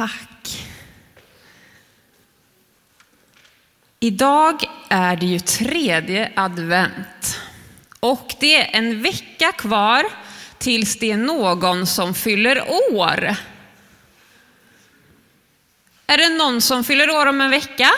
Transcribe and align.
Tack. 0.00 0.68
Idag 3.98 4.64
är 4.88 5.16
det 5.16 5.26
ju 5.26 5.38
tredje 5.38 6.32
advent 6.36 7.40
och 8.00 8.34
det 8.40 8.56
är 8.56 8.78
en 8.78 9.02
vecka 9.02 9.52
kvar 9.52 10.04
tills 10.58 10.98
det 10.98 11.10
är 11.10 11.16
någon 11.16 11.86
som 11.86 12.14
fyller 12.14 12.70
år. 12.92 13.36
Är 16.06 16.18
det 16.18 16.28
någon 16.28 16.60
som 16.60 16.84
fyller 16.84 17.10
år 17.10 17.26
om 17.26 17.40
en 17.40 17.50
vecka? 17.50 17.90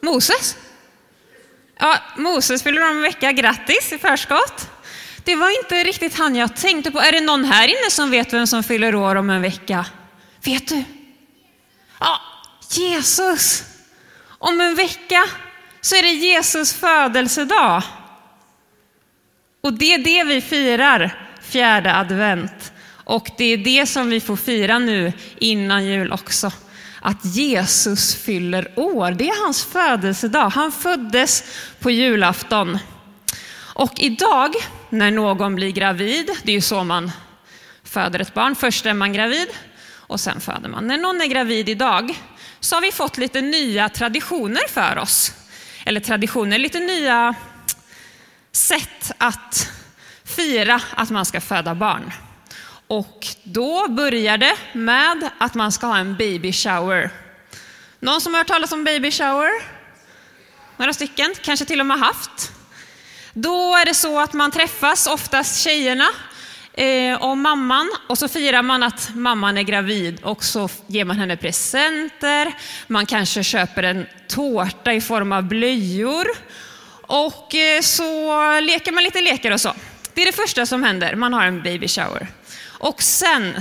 Moses? 0.00 0.56
Ja, 1.76 1.98
Moses 2.16 2.62
fyller 2.62 2.82
år 2.82 2.90
om 2.90 2.96
en 2.96 3.02
vecka. 3.02 3.32
Grattis 3.32 3.92
i 3.92 3.98
förskott. 3.98 4.73
Det 5.24 5.36
var 5.36 5.62
inte 5.62 5.84
riktigt 5.84 6.18
han 6.18 6.36
jag 6.36 6.56
tänkte 6.56 6.90
på. 6.90 7.00
Är 7.00 7.12
det 7.12 7.20
någon 7.20 7.44
här 7.44 7.68
inne 7.68 7.90
som 7.90 8.10
vet 8.10 8.32
vem 8.32 8.46
som 8.46 8.62
fyller 8.62 8.94
år 8.94 9.16
om 9.16 9.30
en 9.30 9.42
vecka? 9.42 9.86
Vet 10.44 10.68
du? 10.68 10.84
Ja, 12.00 12.20
Jesus. 12.70 13.64
Om 14.38 14.60
en 14.60 14.74
vecka 14.74 15.24
så 15.80 15.96
är 15.96 16.02
det 16.02 16.12
Jesus 16.12 16.72
födelsedag. 16.72 17.82
Och 19.60 19.72
det 19.72 19.94
är 19.94 19.98
det 19.98 20.24
vi 20.24 20.40
firar 20.40 21.28
fjärde 21.42 21.94
advent. 21.94 22.72
Och 23.04 23.30
det 23.38 23.44
är 23.44 23.56
det 23.56 23.86
som 23.86 24.10
vi 24.10 24.20
får 24.20 24.36
fira 24.36 24.78
nu 24.78 25.12
innan 25.38 25.86
jul 25.86 26.12
också. 26.12 26.52
Att 27.00 27.24
Jesus 27.24 28.14
fyller 28.14 28.72
år. 28.76 29.10
Det 29.10 29.28
är 29.28 29.44
hans 29.44 29.64
födelsedag. 29.64 30.48
Han 30.48 30.72
föddes 30.72 31.44
på 31.80 31.90
julafton. 31.90 32.78
Och 33.74 33.92
idag 33.96 34.54
när 34.94 35.10
någon 35.10 35.54
blir 35.54 35.70
gravid, 35.70 36.30
det 36.42 36.52
är 36.52 36.54
ju 36.54 36.60
så 36.60 36.84
man 36.84 37.12
föder 37.84 38.20
ett 38.20 38.34
barn. 38.34 38.54
Först 38.54 38.86
är 38.86 38.94
man 38.94 39.12
gravid 39.12 39.48
och 39.92 40.20
sen 40.20 40.40
föder 40.40 40.68
man. 40.68 40.86
När 40.86 40.98
någon 40.98 41.20
är 41.20 41.26
gravid 41.26 41.68
idag 41.68 42.20
så 42.60 42.76
har 42.76 42.80
vi 42.82 42.92
fått 42.92 43.18
lite 43.18 43.40
nya 43.40 43.88
traditioner 43.88 44.68
för 44.68 44.98
oss. 44.98 45.32
Eller 45.84 46.00
traditioner, 46.00 46.58
lite 46.58 46.80
nya 46.80 47.34
sätt 48.52 49.12
att 49.18 49.72
fira 50.24 50.80
att 50.94 51.10
man 51.10 51.24
ska 51.24 51.40
föda 51.40 51.74
barn. 51.74 52.12
Och 52.86 53.26
då 53.42 53.88
börjar 53.88 54.38
det 54.38 54.56
med 54.72 55.30
att 55.38 55.54
man 55.54 55.72
ska 55.72 55.86
ha 55.86 55.98
en 55.98 56.16
baby 56.16 56.52
shower. 56.52 57.10
Någon 58.00 58.20
som 58.20 58.34
har 58.34 58.40
hört 58.40 58.48
talas 58.48 58.72
om 58.72 58.84
baby 58.84 59.10
shower? 59.10 59.50
Några 60.76 60.92
stycken, 60.92 61.34
kanske 61.42 61.64
till 61.64 61.80
och 61.80 61.86
med 61.86 61.98
haft. 61.98 62.52
Då 63.36 63.76
är 63.76 63.84
det 63.84 63.94
så 63.94 64.20
att 64.20 64.32
man 64.32 64.50
träffas, 64.50 65.06
oftast 65.06 65.62
tjejerna 65.62 66.08
eh, 66.72 67.22
och 67.22 67.38
mamman, 67.38 67.90
och 68.08 68.18
så 68.18 68.28
firar 68.28 68.62
man 68.62 68.82
att 68.82 69.10
mamman 69.14 69.58
är 69.58 69.62
gravid 69.62 70.20
och 70.22 70.44
så 70.44 70.68
ger 70.86 71.04
man 71.04 71.18
henne 71.18 71.36
presenter. 71.36 72.52
Man 72.86 73.06
kanske 73.06 73.44
köper 73.44 73.82
en 73.82 74.06
tårta 74.28 74.92
i 74.92 75.00
form 75.00 75.32
av 75.32 75.42
blöjor 75.42 76.26
och 77.06 77.54
eh, 77.54 77.80
så 77.80 78.60
leker 78.60 78.92
man 78.92 79.04
lite 79.04 79.20
lekar 79.20 79.50
och 79.50 79.60
så. 79.60 79.72
Det 80.14 80.22
är 80.22 80.26
det 80.26 80.32
första 80.32 80.66
som 80.66 80.82
händer, 80.84 81.14
man 81.14 81.32
har 81.32 81.46
en 81.46 81.62
baby 81.62 81.88
shower. 81.88 82.26
Och 82.78 83.02
sen, 83.02 83.60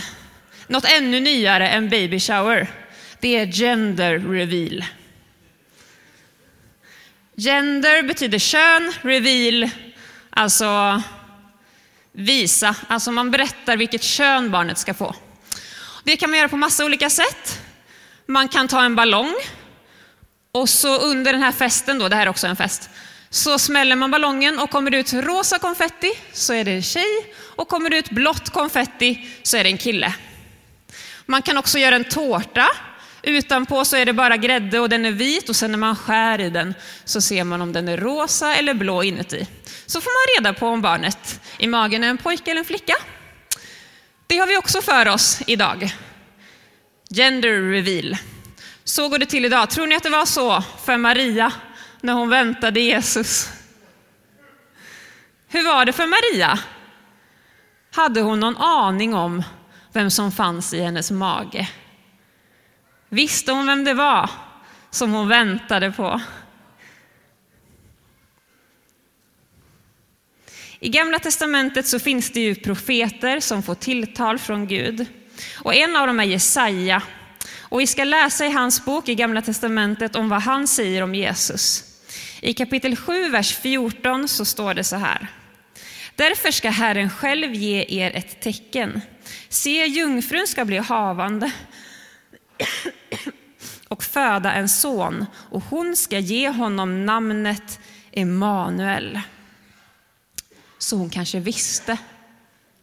något 0.67 0.85
ännu 0.85 1.19
nyare 1.19 1.69
än 1.69 1.89
baby 1.89 2.19
shower, 2.19 2.67
det 3.19 3.39
är 3.39 3.45
gender 3.45 4.19
reveal. 4.19 4.83
Gender 7.35 8.03
betyder 8.03 8.39
kön, 8.39 8.93
reveal, 9.01 9.69
alltså 10.29 11.01
visa, 12.11 12.75
alltså 12.87 13.11
man 13.11 13.31
berättar 13.31 13.77
vilket 13.77 14.03
kön 14.03 14.51
barnet 14.51 14.77
ska 14.77 14.93
få. 14.93 15.15
Det 16.03 16.17
kan 16.17 16.29
man 16.29 16.39
göra 16.39 16.49
på 16.49 16.57
massa 16.57 16.85
olika 16.85 17.09
sätt. 17.09 17.61
Man 18.25 18.47
kan 18.47 18.67
ta 18.67 18.83
en 18.83 18.95
ballong 18.95 19.35
och 20.51 20.69
så 20.69 20.99
under 20.99 21.33
den 21.33 21.41
här 21.41 21.51
festen, 21.51 21.99
då, 21.99 22.09
det 22.09 22.15
här 22.15 22.25
är 22.25 22.29
också 22.29 22.47
en 22.47 22.55
fest, 22.55 22.89
så 23.29 23.59
smäller 23.59 23.95
man 23.95 24.11
ballongen 24.11 24.59
och 24.59 24.69
kommer 24.69 24.91
det 24.91 24.97
ut 24.97 25.13
rosa 25.13 25.59
konfetti 25.59 26.11
så 26.33 26.53
är 26.53 26.63
det 26.63 26.71
en 26.71 26.83
tjej 26.83 27.35
och 27.55 27.67
kommer 27.67 27.89
det 27.89 27.97
ut 27.97 28.09
blått 28.09 28.49
konfetti 28.49 29.29
så 29.43 29.57
är 29.57 29.63
det 29.63 29.69
en 29.69 29.77
kille. 29.77 30.13
Man 31.25 31.41
kan 31.41 31.57
också 31.57 31.79
göra 31.79 31.95
en 31.95 32.03
tårta. 32.03 32.67
Utanpå 33.23 33.85
så 33.85 33.97
är 33.97 34.05
det 34.05 34.13
bara 34.13 34.37
grädde 34.37 34.79
och 34.79 34.89
den 34.89 35.05
är 35.05 35.11
vit 35.11 35.49
och 35.49 35.55
sen 35.55 35.71
när 35.71 35.77
man 35.77 35.95
skär 35.95 36.41
i 36.41 36.49
den 36.49 36.73
så 37.05 37.21
ser 37.21 37.43
man 37.43 37.61
om 37.61 37.73
den 37.73 37.87
är 37.87 37.97
rosa 37.97 38.55
eller 38.55 38.73
blå 38.73 39.03
inuti. 39.03 39.47
Så 39.85 40.01
får 40.01 40.11
man 40.11 40.43
reda 40.43 40.59
på 40.59 40.67
om 40.67 40.81
barnet 40.81 41.41
i 41.57 41.67
magen 41.67 42.03
är 42.03 42.07
en 42.07 42.17
pojke 42.17 42.51
eller 42.51 42.59
en 42.59 42.65
flicka. 42.65 42.95
Det 44.27 44.37
har 44.37 44.47
vi 44.47 44.57
också 44.57 44.81
för 44.81 45.07
oss 45.07 45.41
idag. 45.47 45.95
Gender 47.09 47.71
reveal. 47.71 48.17
Så 48.83 49.09
går 49.09 49.17
det 49.17 49.25
till 49.25 49.45
idag. 49.45 49.69
Tror 49.69 49.87
ni 49.87 49.95
att 49.95 50.03
det 50.03 50.09
var 50.09 50.25
så 50.25 50.63
för 50.85 50.97
Maria 50.97 51.51
när 52.01 52.13
hon 52.13 52.29
väntade 52.29 52.79
Jesus? 52.79 53.49
Hur 55.47 55.65
var 55.65 55.85
det 55.85 55.93
för 55.93 56.07
Maria? 56.07 56.59
Hade 57.95 58.21
hon 58.21 58.39
någon 58.39 58.57
aning 58.57 59.13
om 59.13 59.43
vem 59.93 60.11
som 60.11 60.31
fanns 60.31 60.73
i 60.73 60.81
hennes 60.81 61.11
mage? 61.11 61.69
Visste 63.13 63.51
hon 63.51 63.67
vem 63.67 63.83
det 63.83 63.93
var 63.93 64.29
som 64.89 65.11
hon 65.11 65.27
väntade 65.27 65.91
på? 65.91 66.21
I 70.79 70.89
Gamla 70.89 71.19
Testamentet 71.19 71.87
så 71.87 71.99
finns 71.99 72.31
det 72.31 72.39
ju 72.39 72.55
profeter 72.55 73.39
som 73.39 73.63
får 73.63 73.75
tilltal 73.75 74.39
från 74.39 74.67
Gud. 74.67 75.05
Och 75.55 75.75
en 75.75 75.95
av 75.95 76.07
dem 76.07 76.19
är 76.19 76.23
Jesaja. 76.23 77.01
Och 77.59 77.79
vi 77.79 77.87
ska 77.87 78.03
läsa 78.03 78.45
i 78.45 78.51
hans 78.51 78.85
bok 78.85 79.09
i 79.09 79.15
Gamla 79.15 79.41
Testamentet 79.41 80.15
om 80.15 80.29
vad 80.29 80.41
han 80.41 80.67
säger 80.67 81.01
om 81.01 81.15
Jesus. 81.15 81.83
I 82.41 82.53
kapitel 82.53 82.95
7, 82.95 83.29
vers 83.29 83.55
14 83.57 84.27
så 84.27 84.45
står 84.45 84.73
det 84.73 84.83
så 84.83 84.95
här. 84.95 85.27
Därför 86.15 86.51
ska 86.51 86.69
Herren 86.69 87.09
själv 87.09 87.53
ge 87.53 87.85
er 87.89 88.11
ett 88.15 88.41
tecken. 88.41 89.01
Se, 89.49 89.85
jungfrun 89.85 90.47
ska 90.47 90.65
bli 90.65 90.77
havande 90.77 91.51
och 93.93 94.03
föda 94.03 94.53
en 94.53 94.69
son 94.69 95.25
och 95.51 95.63
hon 95.69 95.95
ska 95.95 96.19
ge 96.19 96.49
honom 96.49 97.05
namnet 97.05 97.79
Emanuel. 98.11 99.19
Så 100.77 100.97
hon 100.97 101.09
kanske 101.09 101.39
visste 101.39 101.97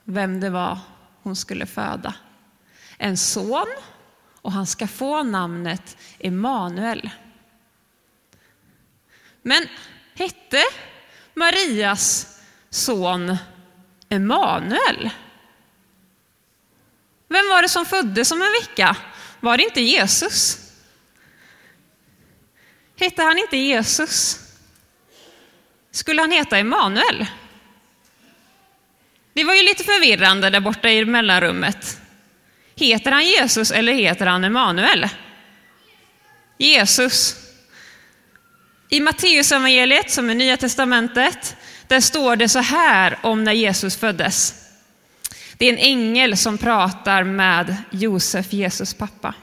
vem 0.04 0.40
det 0.40 0.50
var 0.50 0.78
hon 1.22 1.36
skulle 1.36 1.66
föda. 1.66 2.14
En 2.98 3.16
son 3.16 3.66
och 4.42 4.52
han 4.52 4.66
ska 4.66 4.86
få 4.86 5.22
namnet 5.22 5.96
Emanuel. 6.18 7.10
Men 9.42 9.66
hette 10.14 10.62
Marias 11.34 12.38
son 12.70 13.36
Emanuel? 14.08 15.10
Vem 17.28 17.48
var 17.50 17.62
det 17.62 17.68
som 17.68 17.86
föddes 17.86 18.32
om 18.32 18.42
en 18.42 18.52
vecka? 18.62 18.96
Var 19.40 19.56
det 19.56 19.64
inte 19.64 19.80
Jesus? 19.80 20.69
Hette 23.00 23.22
han 23.22 23.38
inte 23.38 23.56
Jesus? 23.56 24.40
Skulle 25.90 26.20
han 26.20 26.30
heta 26.30 26.58
Emanuel? 26.58 27.26
Det 29.32 29.44
var 29.44 29.54
ju 29.54 29.62
lite 29.62 29.84
förvirrande 29.84 30.50
där 30.50 30.60
borta 30.60 30.90
i 30.90 31.04
mellanrummet. 31.04 32.00
Heter 32.74 33.10
han 33.10 33.26
Jesus 33.26 33.70
eller 33.70 33.92
heter 33.92 34.26
han 34.26 34.44
Emanuel? 34.44 35.08
Jesus. 36.58 37.36
I 38.88 39.00
Matteusevangeliet, 39.00 40.10
som 40.10 40.30
är 40.30 40.34
Nya 40.34 40.56
Testamentet, 40.56 41.56
där 41.86 42.00
står 42.00 42.36
det 42.36 42.48
så 42.48 42.58
här 42.58 43.18
om 43.22 43.44
när 43.44 43.52
Jesus 43.52 43.96
föddes. 43.96 44.54
Det 45.54 45.66
är 45.66 45.72
en 45.72 45.78
ängel 45.78 46.36
som 46.36 46.58
pratar 46.58 47.24
med 47.24 47.76
Josef, 47.90 48.52
Jesus 48.52 48.94
pappa. 48.94 49.34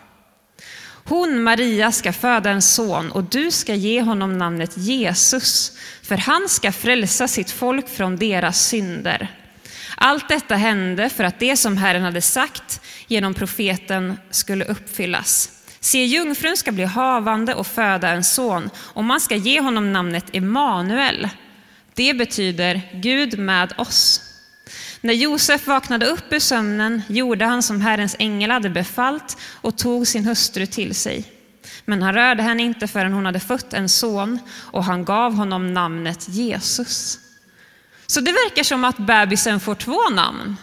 Hon, 1.10 1.44
Maria, 1.44 1.92
ska 1.92 2.14
föda 2.14 2.50
en 2.50 2.62
son 2.62 3.12
och 3.12 3.24
du 3.24 3.52
ska 3.52 3.76
ge 3.76 4.02
honom 4.02 4.38
namnet 4.38 4.78
Jesus, 4.78 5.78
för 6.04 6.18
han 6.18 6.50
ska 6.50 6.72
frälsa 6.72 7.28
sitt 7.28 7.52
folk 7.52 7.90
från 7.90 8.18
deras 8.18 8.68
synder. 8.68 9.28
Allt 9.98 10.30
detta 10.30 10.56
hände 10.56 11.10
för 11.10 11.24
att 11.24 11.40
det 11.40 11.58
som 11.58 11.78
Herren 11.78 12.04
hade 12.04 12.22
sagt 12.22 12.82
genom 13.08 13.34
profeten 13.34 14.18
skulle 14.30 14.66
uppfyllas. 14.66 15.50
Se, 15.80 16.06
jungfrun 16.06 16.58
ska 16.58 16.72
bli 16.72 16.84
havande 16.84 17.56
och 17.56 17.68
föda 17.68 18.10
en 18.10 18.24
son 18.24 18.70
och 18.78 19.04
man 19.04 19.20
ska 19.20 19.36
ge 19.36 19.62
honom 19.62 19.94
namnet 19.94 20.36
Emanuel. 20.36 21.30
Det 21.94 22.14
betyder 22.14 22.82
Gud 22.94 23.40
med 23.40 23.74
oss. 23.78 24.27
När 25.02 25.14
Josef 25.14 25.68
vaknade 25.68 26.06
upp 26.06 26.34
ur 26.34 26.40
sömnen 26.40 27.02
gjorde 27.08 27.46
han 27.46 27.64
som 27.64 27.82
Herrens 27.82 28.16
ängel 28.20 28.52
hade 28.52 28.70
befallt 28.70 29.38
och 29.62 29.78
tog 29.78 30.08
sin 30.08 30.26
hustru 30.26 30.66
till 30.66 30.96
sig. 30.96 31.34
Men 31.86 32.02
han 32.02 32.14
rörde 32.14 32.44
henne 32.44 32.64
inte 32.64 32.88
förrän 32.88 33.14
hon 33.14 33.26
hade 33.26 33.40
fött 33.40 33.74
en 33.74 33.90
son 33.90 34.40
och 34.72 34.84
han 34.84 35.06
gav 35.06 35.34
honom 35.34 35.74
namnet 35.74 36.30
Jesus. 36.30 37.20
Så 38.08 38.22
det 38.22 38.32
verkar 38.32 38.64
som 38.64 38.84
att 38.84 38.98
bebisen 38.98 39.60
får 39.60 39.76
två 39.76 40.10
namn. 40.10 40.56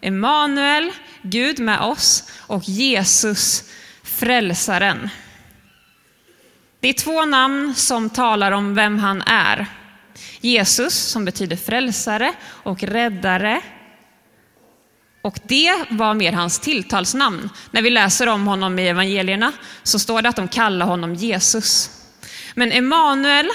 Emanuel 0.00 0.92
Gud 1.22 1.60
med 1.60 1.80
oss, 1.80 2.24
och 2.46 2.68
Jesus, 2.68 3.64
frälsaren. 4.02 5.08
Det 6.80 6.88
är 6.88 6.92
två 6.92 7.24
namn 7.24 7.74
som 7.74 8.10
talar 8.10 8.52
om 8.52 8.74
vem 8.74 8.98
han 8.98 9.22
är. 9.22 9.66
Jesus, 10.40 10.94
som 10.94 11.24
betyder 11.24 11.56
frälsare 11.56 12.32
och 12.42 12.82
räddare. 12.82 13.60
Och 15.22 15.38
det 15.46 15.72
var 15.90 16.14
mer 16.14 16.32
hans 16.32 16.58
tilltalsnamn. 16.58 17.50
När 17.70 17.82
vi 17.82 17.90
läser 17.90 18.26
om 18.26 18.46
honom 18.46 18.78
i 18.78 18.88
evangelierna 18.88 19.52
så 19.82 19.98
står 19.98 20.22
det 20.22 20.28
att 20.28 20.36
de 20.36 20.48
kallar 20.48 20.86
honom 20.86 21.14
Jesus. 21.14 21.90
Men 22.54 22.72
Emanuel, 22.72 23.48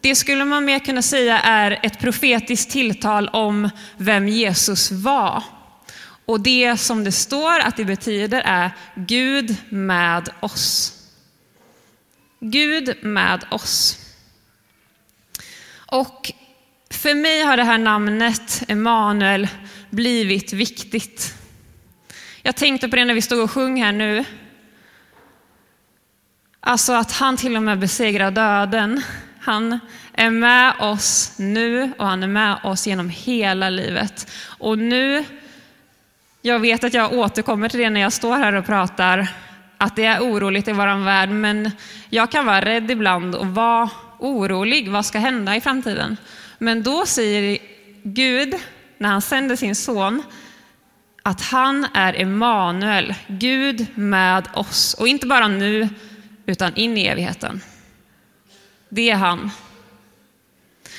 det 0.00 0.14
skulle 0.14 0.44
man 0.44 0.64
mer 0.64 0.78
kunna 0.78 1.02
säga 1.02 1.40
är 1.40 1.80
ett 1.82 1.98
profetiskt 1.98 2.70
tilltal 2.70 3.28
om 3.28 3.70
vem 3.96 4.28
Jesus 4.28 4.90
var. 4.90 5.42
Och 6.26 6.40
det 6.40 6.76
som 6.76 7.04
det 7.04 7.12
står 7.12 7.60
att 7.60 7.76
det 7.76 7.84
betyder 7.84 8.42
är 8.44 8.70
Gud 8.94 9.56
med 9.68 10.28
oss. 10.40 10.92
Gud 12.40 12.96
med 13.02 13.44
oss. 13.50 13.98
Och 15.86 16.32
för 16.90 17.14
mig 17.14 17.42
har 17.42 17.56
det 17.56 17.64
här 17.64 17.78
namnet 17.78 18.62
Emanuel 18.68 19.48
blivit 19.92 20.52
viktigt. 20.52 21.34
Jag 22.42 22.56
tänkte 22.56 22.88
på 22.88 22.96
det 22.96 23.04
när 23.04 23.14
vi 23.14 23.22
stod 23.22 23.40
och 23.40 23.50
sjöng 23.50 23.82
här 23.82 23.92
nu. 23.92 24.24
Alltså 26.60 26.92
att 26.92 27.12
han 27.12 27.36
till 27.36 27.56
och 27.56 27.62
med 27.62 27.78
besegrar 27.78 28.30
döden. 28.30 29.02
Han 29.40 29.78
är 30.12 30.30
med 30.30 30.74
oss 30.80 31.34
nu 31.38 31.92
och 31.98 32.06
han 32.06 32.22
är 32.22 32.26
med 32.26 32.56
oss 32.64 32.86
genom 32.86 33.08
hela 33.08 33.70
livet. 33.70 34.30
Och 34.58 34.78
nu, 34.78 35.24
jag 36.42 36.58
vet 36.58 36.84
att 36.84 36.94
jag 36.94 37.12
återkommer 37.12 37.68
till 37.68 37.80
det 37.80 37.90
när 37.90 38.00
jag 38.00 38.12
står 38.12 38.36
här 38.36 38.52
och 38.52 38.66
pratar, 38.66 39.28
att 39.78 39.96
det 39.96 40.04
är 40.04 40.20
oroligt 40.20 40.68
i 40.68 40.72
vår 40.72 41.04
värld, 41.04 41.28
men 41.28 41.70
jag 42.10 42.30
kan 42.30 42.46
vara 42.46 42.60
rädd 42.60 42.90
ibland 42.90 43.34
och 43.34 43.46
vara 43.46 43.90
orolig. 44.18 44.90
Vad 44.90 45.06
ska 45.06 45.18
hända 45.18 45.56
i 45.56 45.60
framtiden? 45.60 46.16
Men 46.58 46.82
då 46.82 47.06
säger 47.06 47.58
Gud, 48.02 48.54
när 49.02 49.08
han 49.08 49.22
sänder 49.22 49.56
sin 49.56 49.76
son, 49.76 50.22
att 51.22 51.40
han 51.40 51.86
är 51.94 52.20
Emanuel, 52.20 53.14
Gud 53.26 53.86
med 53.94 54.48
oss. 54.54 54.94
Och 54.94 55.08
inte 55.08 55.26
bara 55.26 55.48
nu, 55.48 55.88
utan 56.46 56.76
in 56.76 56.98
i 56.98 57.06
evigheten. 57.06 57.60
Det 58.88 59.10
är 59.10 59.16
han. 59.16 59.50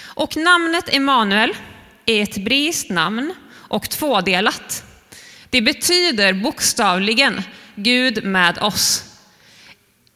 Och 0.04 0.38
namnet 0.38 0.94
Emanuel 0.94 1.54
är 2.06 2.24
ett 2.24 2.36
hebreiskt 2.36 2.90
namn 2.90 3.34
och 3.52 3.90
tvådelat. 3.90 4.84
Det 5.50 5.62
betyder 5.62 6.34
bokstavligen 6.34 7.42
Gud 7.76 8.24
med 8.24 8.58
oss. 8.58 9.04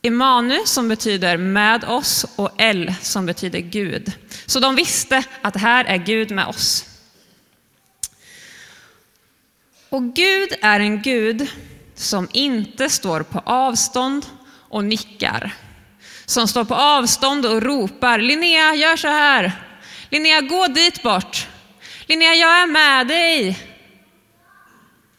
Emanu 0.02 0.58
som 0.66 0.90
betyder 0.90 1.38
med 1.38 1.84
oss 1.84 2.26
och 2.36 2.52
El 2.58 2.94
som 3.02 3.26
betyder 3.26 3.60
Gud. 3.60 4.12
Så 4.46 4.60
de 4.60 4.76
visste 4.76 5.24
att 5.42 5.54
det 5.54 5.60
här 5.60 5.86
är 5.86 5.98
Gud 5.98 6.32
med 6.32 6.48
oss. 6.48 6.87
Och 9.90 10.14
Gud 10.14 10.50
är 10.62 10.80
en 10.80 11.02
Gud 11.02 11.50
som 11.96 12.30
inte 12.34 12.90
står 12.90 13.24
på 13.24 13.42
avstånd 13.46 14.26
och 14.70 14.84
nickar. 14.84 15.52
Som 16.26 16.48
står 16.48 16.64
på 16.64 16.76
avstånd 16.76 17.46
och 17.46 17.62
ropar 17.62 18.20
Linnea, 18.20 18.76
gör 18.76 18.96
så 18.96 19.08
här. 19.08 19.52
Linnea, 20.10 20.42
gå 20.42 20.68
dit 20.68 21.04
bort. 21.04 21.48
Linnea, 22.06 22.34
jag 22.34 22.62
är 22.62 22.68
med 22.68 23.08
dig. 23.08 23.60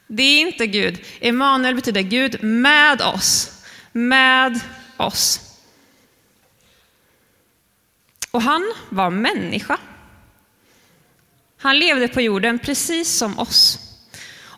Det 0.06 0.22
är 0.22 0.40
inte 0.40 0.66
Gud. 0.66 1.04
Emanuel 1.20 1.74
betyder 1.74 2.00
Gud 2.00 2.42
med 2.42 3.02
oss. 3.02 3.62
Med 3.92 4.60
oss. 4.96 5.40
Och 8.30 8.42
han 8.42 8.74
var 8.88 9.10
människa. 9.10 9.78
Han 11.58 11.78
levde 11.78 12.08
på 12.08 12.20
jorden 12.20 12.58
precis 12.58 13.18
som 13.18 13.38
oss. 13.38 13.87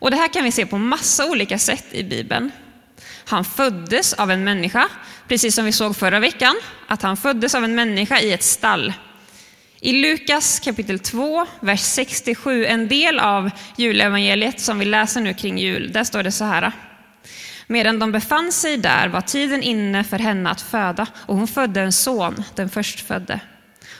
Och 0.00 0.10
det 0.10 0.16
här 0.16 0.28
kan 0.28 0.44
vi 0.44 0.52
se 0.52 0.66
på 0.66 0.78
massa 0.78 1.26
olika 1.26 1.58
sätt 1.58 1.84
i 1.90 2.02
Bibeln. 2.02 2.50
Han 3.24 3.44
föddes 3.44 4.12
av 4.12 4.30
en 4.30 4.44
människa, 4.44 4.88
precis 5.28 5.54
som 5.54 5.64
vi 5.64 5.72
såg 5.72 5.96
förra 5.96 6.20
veckan, 6.20 6.54
att 6.86 7.02
han 7.02 7.16
föddes 7.16 7.54
av 7.54 7.64
en 7.64 7.74
människa 7.74 8.20
i 8.20 8.32
ett 8.32 8.42
stall. 8.42 8.92
I 9.80 9.92
Lukas 9.92 10.60
kapitel 10.60 10.98
2, 10.98 11.46
vers 11.60 11.80
67, 11.80 12.66
en 12.66 12.88
del 12.88 13.18
av 13.18 13.50
julevangeliet 13.76 14.60
som 14.60 14.78
vi 14.78 14.84
läser 14.84 15.20
nu 15.20 15.34
kring 15.34 15.58
jul, 15.58 15.92
där 15.92 16.04
står 16.04 16.22
det 16.22 16.32
så 16.32 16.44
här. 16.44 16.72
Medan 17.66 17.98
de 17.98 18.12
befann 18.12 18.52
sig 18.52 18.76
där 18.76 19.08
var 19.08 19.20
tiden 19.20 19.62
inne 19.62 20.04
för 20.04 20.18
henne 20.18 20.50
att 20.50 20.60
föda 20.60 21.06
och 21.14 21.36
hon 21.36 21.48
födde 21.48 21.80
en 21.80 21.92
son, 21.92 22.42
den 22.54 22.68
förstfödde. 22.68 23.40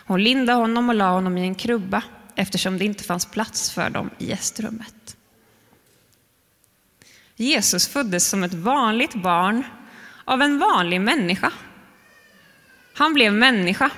Hon 0.06 0.22
lindade 0.22 0.58
honom 0.58 0.88
och 0.88 0.94
la 0.94 1.10
honom 1.10 1.38
i 1.38 1.40
en 1.40 1.54
krubba 1.54 2.02
eftersom 2.34 2.78
det 2.78 2.84
inte 2.84 3.04
fanns 3.04 3.26
plats 3.26 3.70
för 3.70 3.90
dem 3.90 4.10
i 4.18 4.26
gästrummet. 4.26 5.16
Jesus 7.40 7.88
föddes 7.88 8.28
som 8.28 8.42
ett 8.42 8.54
vanligt 8.54 9.14
barn 9.14 9.64
av 10.24 10.42
en 10.42 10.58
vanlig 10.58 11.00
människa. 11.00 11.52
Han 12.94 13.14
blev 13.14 13.32
människa. 13.32 13.90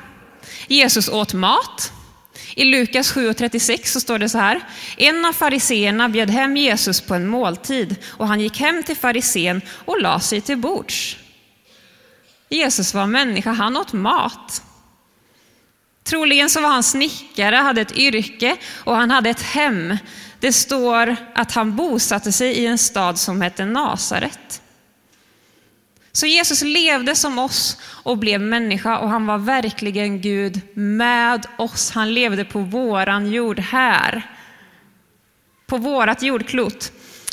Jesus 0.67 1.09
åt 1.09 1.35
mat. 1.35 1.93
I 2.55 2.65
Lukas 2.65 3.15
7.36 3.15 3.85
så 3.85 4.01
står 4.01 4.19
det 4.19 4.29
så 4.29 4.39
här. 4.39 4.61
En 4.97 5.25
av 5.25 5.33
fariseerna 5.33 6.09
bjöd 6.09 6.31
hem 6.31 6.57
Jesus 6.57 7.01
på 7.01 7.15
en 7.15 7.27
måltid 7.27 7.97
och 8.05 8.29
han 8.29 8.41
gick 8.41 8.61
hem 8.61 8.83
till 8.83 8.97
farisén 8.97 9.61
och 9.85 10.01
la 10.01 10.21
sig 10.21 10.41
till 10.41 10.59
bords. 10.59 11.17
Jesus 12.49 12.95
var 12.95 13.07
människa, 13.07 13.53
han 13.53 13.77
åt 13.77 13.93
mat. 13.93 14.63
Troligen 16.05 16.51
så 16.51 16.61
var 16.61 16.69
han 16.69 16.83
snickare, 16.83 17.57
hade 17.57 17.81
ett 17.81 17.97
yrke 17.97 18.57
och 18.85 18.97
han 18.97 19.11
hade 19.11 19.31
ett 19.31 19.43
hem. 19.43 19.97
Det 20.43 20.53
står 20.53 21.17
att 21.35 21.53
han 21.53 21.77
bosatte 21.77 22.33
sig 22.33 22.53
i 22.53 22.67
en 22.67 22.79
stad 22.79 23.19
som 23.19 23.41
hette 23.41 23.65
Nasaret. 23.65 24.63
Så 26.13 26.27
Jesus 26.27 26.63
levde 26.63 27.15
som 27.15 27.39
oss 27.39 27.79
och 27.83 28.19
blev 28.19 28.41
människa 28.41 28.99
och 28.99 29.09
han 29.09 29.27
var 29.27 29.39
verkligen 29.39 30.21
Gud 30.21 30.61
med 30.75 31.47
oss. 31.59 31.91
Han 31.91 32.15
levde 32.15 32.45
på 32.45 32.59
våran 32.59 33.33
jord 33.33 33.59
här. 33.59 34.23
På 35.67 35.77
vårat 35.77 36.23
jordklot. 36.23 36.93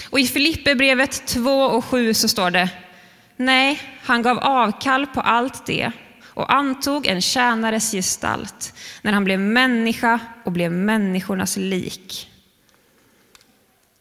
Och 0.09 0.19
i 0.19 0.27
Filipperbrevet 0.27 1.27
2 1.27 1.63
och 1.63 1.85
7 1.85 2.13
så 2.13 2.27
står 2.27 2.51
det, 2.51 2.69
nej, 3.37 3.81
han 4.01 4.21
gav 4.21 4.39
avkall 4.39 5.07
på 5.07 5.21
allt 5.21 5.65
det 5.65 5.91
och 6.25 6.53
antog 6.53 7.07
en 7.07 7.21
tjänares 7.21 7.91
gestalt 7.91 8.73
när 9.01 9.11
han 9.11 9.23
blev 9.23 9.39
människa 9.39 10.19
och 10.43 10.51
blev 10.51 10.71
människornas 10.71 11.57
lik. 11.57 12.29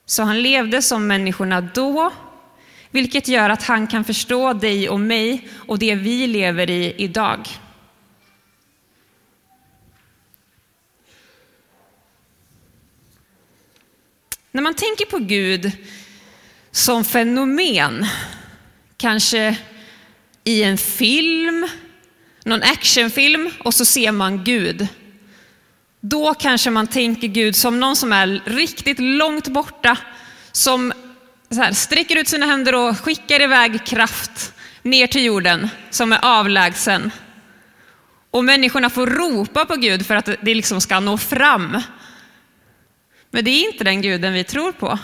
Så 0.09 0.23
han 0.23 0.43
levde 0.43 0.83
som 0.83 1.07
människorna 1.07 1.61
då, 1.61 2.13
vilket 2.91 3.29
gör 3.29 3.51
att 3.51 3.63
han 3.63 3.87
kan 3.87 4.05
förstå 4.05 4.53
dig 4.53 4.89
och 4.89 5.01
mig 5.01 5.49
och 5.55 5.79
det 5.79 5.95
vi 5.95 6.27
lever 6.27 6.71
i 6.71 6.95
idag. 6.97 7.49
När 14.51 14.63
man 14.63 14.75
tänker 14.75 15.05
på 15.05 15.19
Gud 15.19 15.73
som 16.71 17.05
fenomen, 17.05 18.07
kanske 18.97 19.59
i 20.45 20.63
en 20.63 20.79
film 20.79 21.69
någon 22.45 22.63
actionfilm 22.63 23.51
och 23.59 23.75
så 23.75 23.85
ser 23.85 24.13
man 24.13 24.45
Gud. 24.45 24.89
Då 26.01 26.35
kanske 26.35 26.71
man 26.71 26.87
tänker 26.87 27.29
Gud 27.29 27.57
som 27.57 27.81
någon 27.81 27.97
som 27.97 28.13
är 28.13 28.43
riktigt 28.45 28.99
långt 28.99 29.49
borta, 29.49 29.97
som 30.53 30.93
så 31.51 31.61
här, 31.61 31.73
sträcker 31.73 32.17
ut 32.17 32.29
sina 32.29 32.47
händer 32.47 32.75
och 32.75 32.99
skickar 32.99 33.43
iväg 33.43 33.87
kraft 33.87 34.53
ner 34.83 35.07
till 35.07 35.25
jorden, 35.25 35.69
som 35.91 36.13
är 36.13 36.19
avlägsen. 36.23 37.11
Och 38.31 38.45
människorna 38.45 38.91
får 38.91 39.07
ropa 39.07 39.65
på 39.65 39.77
Gud 39.77 40.07
för 40.07 40.17
att 40.17 40.25
det 40.25 40.55
liksom 40.55 40.81
ska 40.81 41.01
nå 41.01 41.19
fram. 41.19 41.83
Men 43.31 43.45
det 43.45 43.51
är 43.51 43.73
inte 43.73 43.85
den 43.85 44.03
guden 44.03 44.33
vi 44.33 44.45
tror 44.45 44.73
på. 44.73 44.99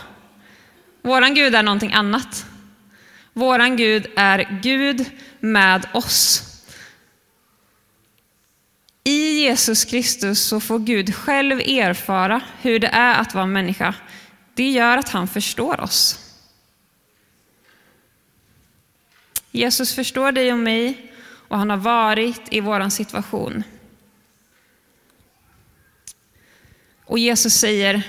Våran 1.03 1.35
Gud 1.35 1.55
är 1.55 1.63
någonting 1.63 1.93
annat. 1.93 2.47
Våran 3.33 3.77
Gud 3.77 4.07
är 4.17 4.61
Gud 4.63 5.05
med 5.41 5.87
oss. 5.93 6.54
I 9.05 9.43
Jesus 9.43 9.85
Kristus 9.85 10.41
så 10.41 10.61
får 10.61 10.79
Gud 10.79 11.15
själv 11.15 11.61
erfara 11.61 12.41
hur 12.61 12.79
det 12.79 12.89
är 12.89 13.21
att 13.21 13.35
vara 13.35 13.47
människa. 13.47 13.95
Det 14.55 14.71
gör 14.71 14.99
att 14.99 15.09
han 15.09 15.29
förstår 15.29 15.81
oss. 15.81 16.19
Jesus 19.51 19.95
förstår 19.95 20.33
dig 20.33 20.53
och 20.53 20.59
mig 20.59 21.13
och 21.49 21.59
han 21.59 21.71
har 21.71 21.77
varit 21.77 22.43
i 22.51 22.61
vår 22.61 22.89
situation. 22.89 23.63
Och 27.05 27.19
Jesus 27.19 27.55
säger, 27.55 28.03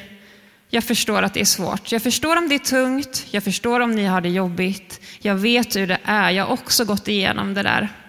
Jag 0.69 0.83
förstår 0.83 1.23
att 1.23 1.33
det 1.33 1.41
är 1.41 1.45
svårt. 1.45 1.91
Jag 1.91 2.03
förstår 2.03 2.35
om 2.35 2.49
det 2.49 2.55
är 2.55 2.59
tungt. 2.59 3.27
Jag 3.31 3.43
förstår 3.43 3.79
om 3.79 3.91
ni 3.91 4.05
har 4.05 4.21
det 4.21 4.29
jobbigt. 4.29 5.01
Jag 5.19 5.35
vet 5.35 5.75
hur 5.75 5.87
det 5.87 5.99
är. 6.03 6.31
Jag 6.31 6.45
har 6.45 6.53
också 6.53 6.85
gått 6.85 7.07
igenom 7.07 7.53
det 7.53 7.63
där. 7.63 8.04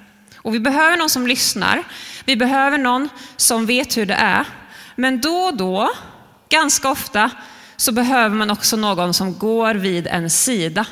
Och 0.47 0.55
vi 0.55 0.61
behöver 0.61 0.97
någon 0.97 1.11
som 1.11 1.27
lyssnar. 1.27 1.85
Vi 2.25 2.37
behöver 2.37 2.79
någon 2.79 3.09
som 3.37 3.67
vet 3.67 3.97
hur 3.97 4.07
det 4.07 4.15
är. 4.15 4.45
Men 4.97 5.21
då 5.21 5.37
och 5.37 5.57
då, 5.57 5.91
ganska 6.49 6.91
ofta, 6.91 7.31
så 7.77 7.93
behöver 7.93 8.37
man 8.37 8.51
också 8.51 8.77
någon 8.77 9.15
som 9.15 9.39
går 9.39 9.75
vid 9.75 10.07
en 10.07 10.31
sida. 10.31 10.87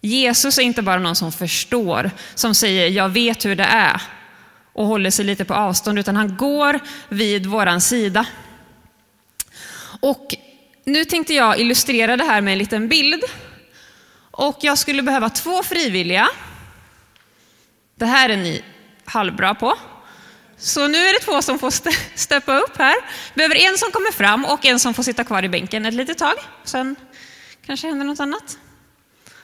Jesus 0.00 0.58
är 0.58 0.62
inte 0.62 0.82
bara 0.82 0.98
någon 0.98 1.16
som 1.16 1.32
förstår, 1.32 2.10
som 2.34 2.54
säger 2.54 2.88
jag 2.88 3.08
vet 3.08 3.44
hur 3.44 3.56
det 3.56 3.68
är 3.70 4.02
och 4.72 4.86
håller 4.86 5.10
sig 5.10 5.24
lite 5.24 5.44
på 5.44 5.54
avstånd, 5.54 5.98
utan 5.98 6.16
han 6.16 6.36
går 6.36 6.80
vid 7.08 7.46
våran 7.46 7.80
sida. 7.80 8.26
Och 10.00 10.34
nu 10.84 11.04
tänkte 11.04 11.34
jag 11.34 11.58
illustrera 11.58 12.16
det 12.16 12.24
här 12.24 12.40
med 12.40 12.52
en 12.52 12.58
liten 12.58 12.88
bild. 12.88 13.22
Och 14.38 14.58
jag 14.60 14.78
skulle 14.78 15.02
behöva 15.02 15.30
två 15.30 15.62
frivilliga. 15.62 16.28
Det 17.94 18.06
här 18.06 18.28
är 18.28 18.36
ni 18.36 18.64
halvbra 19.04 19.54
på. 19.54 19.78
Så 20.58 20.88
nu 20.88 20.98
är 20.98 21.12
det 21.12 21.18
två 21.18 21.42
som 21.42 21.58
får 21.58 21.72
steppa 22.18 22.58
upp 22.58 22.76
här. 22.78 22.94
Behöver 23.34 23.54
en 23.54 23.78
som 23.78 23.90
kommer 23.90 24.12
fram 24.12 24.44
och 24.44 24.66
en 24.66 24.80
som 24.80 24.94
får 24.94 25.02
sitta 25.02 25.24
kvar 25.24 25.42
i 25.42 25.48
bänken 25.48 25.86
ett 25.86 25.94
litet 25.94 26.18
tag. 26.18 26.34
Sen 26.64 26.96
kanske 27.66 27.86
händer 27.86 28.06
något 28.06 28.20
annat. 28.20 28.58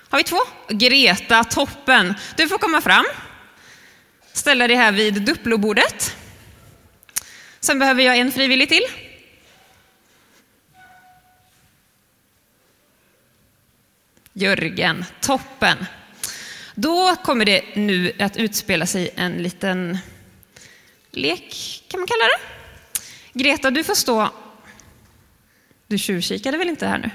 Har 0.09 0.19
vi 0.19 0.25
två? 0.25 0.39
Greta, 0.69 1.45
toppen. 1.45 2.15
Du 2.37 2.49
får 2.49 2.59
komma 2.59 2.81
fram. 2.81 3.05
Ställa 4.33 4.69
dig 4.69 4.77
här 4.77 4.93
vid 4.93 5.23
Duplobordet. 5.23 6.17
Sen 7.61 7.79
behöver 7.79 8.03
jag 8.03 8.19
en 8.19 8.33
frivillig 8.33 8.69
till. 8.69 8.85
Jörgen, 14.37 15.05
toppen. 15.21 15.87
Då 16.75 17.17
kommer 17.17 17.45
det 17.45 17.63
nu 17.75 18.13
att 18.19 18.37
utspela 18.37 18.87
sig 18.87 19.11
en 19.17 19.33
liten 19.33 19.99
lek, 21.11 21.83
kan 21.89 22.01
man 22.01 22.07
kalla 22.07 22.25
det. 22.25 22.41
Greta, 23.33 23.71
du 23.71 23.85
får 23.85 23.95
stå... 23.95 24.31
Du 25.87 25.99
tjuvkikade 25.99 26.59
väl 26.59 26.69
inte 26.69 26.87
här 26.87 26.99
nu? 26.99 27.11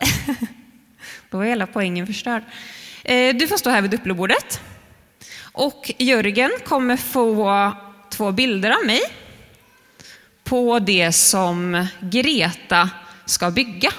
Eh, 0.00 0.34
då 1.30 1.40
är 1.40 1.44
hela 1.44 1.66
poängen 1.66 2.06
förstörd. 2.06 2.42
Eh, 3.02 3.36
du 3.36 3.48
får 3.48 3.56
stå 3.56 3.70
här 3.70 3.82
vid 3.82 3.90
Dupplobordet. 3.90 4.60
Och 5.52 5.92
Jörgen 5.98 6.50
kommer 6.64 6.96
få 6.96 7.72
två 8.10 8.32
bilder 8.32 8.70
av 8.70 8.86
mig 8.86 9.00
på 10.44 10.78
det 10.78 11.12
som 11.12 11.86
Greta 12.00 12.90
ska 13.26 13.50
bygga. 13.50 13.92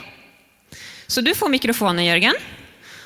Så 1.08 1.22
du 1.22 1.36
får 1.36 1.50
mikrofonen 1.50 2.06
Jörgen. 2.06 2.34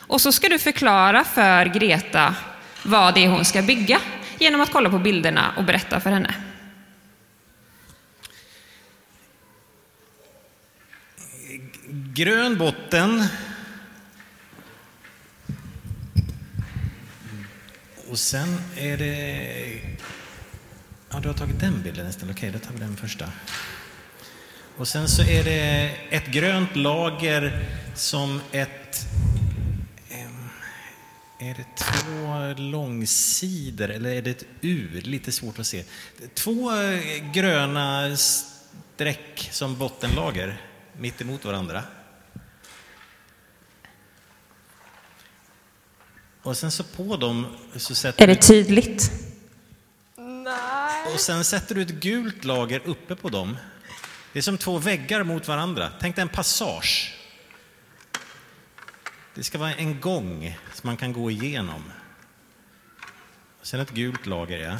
Och 0.10 0.22
så 0.22 0.32
ska 0.32 0.50
du 0.50 0.60
förklara 0.60 1.24
för 1.24 1.66
Greta 1.66 2.36
vad 2.84 3.14
det 3.14 3.26
är 3.26 3.30
hon 3.30 3.46
ska 3.46 3.62
bygga 3.62 4.02
genom 4.40 4.62
att 4.62 4.72
kolla 4.72 4.90
på 4.90 5.00
bilderna 5.00 5.54
och 5.58 5.64
berätta 5.64 6.00
för 6.00 6.10
henne. 6.10 6.36
Grön 12.14 12.58
botten. 12.58 13.24
Och 18.10 18.20
sen 18.20 18.62
är 18.78 18.98
det... 18.98 19.82
Ja, 21.12 21.20
du 21.20 21.28
har 21.28 21.36
tagit 21.36 21.60
den 21.60 21.82
bilden 21.82 22.10
istället. 22.10 22.36
Okej, 22.36 22.52
då 22.52 22.60
tar 22.60 22.74
vi 22.74 22.80
den 22.80 22.98
första. 22.98 23.26
Och 24.80 24.88
sen 24.88 25.10
så 25.10 25.22
är 25.22 25.44
det 25.44 25.92
ett 26.10 26.28
grönt 26.28 26.76
lager 26.76 27.66
som 27.96 28.42
ett 28.52 29.08
är 31.40 31.54
det 31.54 31.66
två 31.76 32.62
långsidor 32.62 33.90
eller 33.90 34.10
är 34.10 34.22
det 34.22 34.30
ett 34.30 34.46
U? 34.62 35.02
Lite 35.04 35.32
svårt 35.32 35.60
att 35.60 35.68
se. 35.68 35.84
Två 36.34 36.72
gröna 37.34 38.18
streck 38.18 39.50
som 39.52 39.78
bottenlager 39.78 40.62
mitt 40.98 41.22
emot 41.22 41.46
varandra. 41.46 41.84
Och 46.42 46.58
sen 46.58 46.72
så 46.72 46.84
på 46.84 47.18
dem 47.18 47.48
så 47.76 47.96
sätter 47.96 48.24
Är 48.24 48.28
det 48.28 48.36
tydligt? 48.36 49.12
Nej. 50.18 51.14
Och 51.14 51.20
sen 51.20 51.44
sätter 51.44 51.76
du 51.76 51.82
ett 51.82 51.90
gult 51.90 52.44
lager 52.44 52.82
uppe 52.86 53.16
på 53.16 53.30
dem. 53.30 53.58
Det 54.34 54.40
är 54.40 54.44
som 54.44 54.58
två 54.58 54.78
väggar 54.78 55.24
mot 55.24 55.48
varandra. 55.48 55.92
Tänk 56.00 56.16
dig 56.16 56.22
en 56.22 56.30
passage. 56.30 57.16
Det 59.36 59.44
ska 59.44 59.58
vara 59.58 59.74
en 59.74 60.00
gång 60.00 60.58
som 60.74 60.88
man 60.88 60.98
kan 60.98 61.14
gå 61.14 61.32
igenom. 61.32 61.84
Sen 63.62 63.80
ett 63.80 63.92
gult 63.92 64.26
lager, 64.26 64.60
ja. 64.60 64.78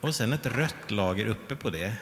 Och 0.00 0.14
sen 0.14 0.32
ett 0.32 0.46
rött 0.46 0.90
lager 0.90 1.26
uppe 1.26 1.56
på 1.56 1.70
det. 1.70 1.94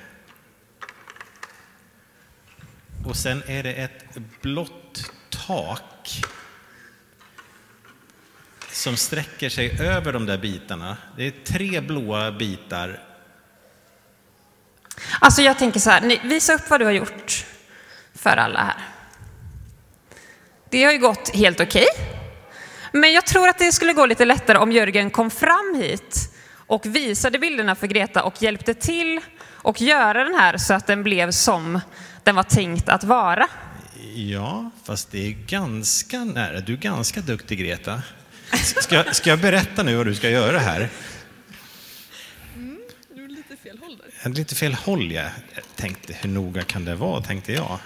Och 3.07 3.17
sen 3.17 3.43
är 3.47 3.63
det 3.63 3.73
ett 3.73 4.19
blått 4.41 5.13
tak 5.31 6.23
som 8.71 8.97
sträcker 8.97 9.49
sig 9.49 9.81
över 9.81 10.13
de 10.13 10.27
där 10.27 10.39
bitarna. 10.39 10.97
Det 11.17 11.27
är 11.27 11.45
tre 11.45 11.81
blåa 11.81 12.33
bitar. 12.33 13.10
Alltså 15.23 15.43
jag 15.43 15.59
tänker 15.59 15.81
så 15.81 15.91
här, 15.91 16.29
visa 16.29 16.55
upp 16.55 16.71
vad 16.71 16.81
du 16.81 16.85
har 16.85 16.93
gjort 16.93 17.47
för 18.15 18.37
alla 18.37 18.59
här. 18.59 18.85
Det 20.71 20.85
har 20.85 20.93
ju 20.93 20.99
gått 20.99 21.35
helt 21.35 21.61
okej. 21.61 21.87
Okay. 21.95 22.07
Men 22.93 23.13
jag 23.13 23.27
tror 23.27 23.49
att 23.49 23.59
det 23.59 23.73
skulle 23.73 23.93
gå 23.93 24.07
lite 24.07 24.25
lättare 24.25 24.59
om 24.59 24.73
Jörgen 24.73 25.11
kom 25.11 25.31
fram 25.31 25.75
hit 25.83 26.35
och 26.67 26.87
visade 26.87 27.39
bilderna 27.39 27.75
för 27.75 27.87
Greta 27.87 28.23
och 28.23 28.43
hjälpte 28.43 28.75
till 28.75 29.21
och 29.47 29.81
göra 29.81 30.25
den 30.25 30.35
här 30.35 30.57
så 30.57 30.75
att 30.75 30.87
den 30.87 31.03
blev 31.03 31.31
som 31.31 31.81
den 32.25 32.35
var 32.35 32.43
tänkt 32.43 32.89
att 32.89 33.05
vara. 33.05 33.49
Ja, 34.15 34.71
fast 34.85 35.11
det 35.11 35.27
är 35.27 35.31
ganska 35.31 36.25
nära. 36.25 36.61
Du 36.61 36.73
är 36.73 36.77
ganska 36.77 37.21
duktig 37.21 37.59
Greta. 37.59 38.03
Ska, 38.63 39.05
ska 39.13 39.31
jag 39.31 39.41
berätta 39.41 39.83
nu 39.83 39.97
vad 39.97 40.07
du 40.07 40.15
ska 40.15 40.31
göra 40.31 40.59
här? 40.59 40.89
Mm, 42.55 42.79
du 43.15 43.25
är 43.25 43.29
lite 43.29 43.57
där. 44.23 44.31
Lite 44.31 44.55
fel 44.55 44.75
håll, 44.75 45.13
ja. 45.13 45.31
Jag 45.55 45.65
tänkte, 45.77 46.17
hur 46.21 46.29
noga 46.29 46.63
kan 46.63 46.85
det 46.85 46.95
vara, 46.95 47.23
tänkte 47.23 47.53
jag. 47.53 47.79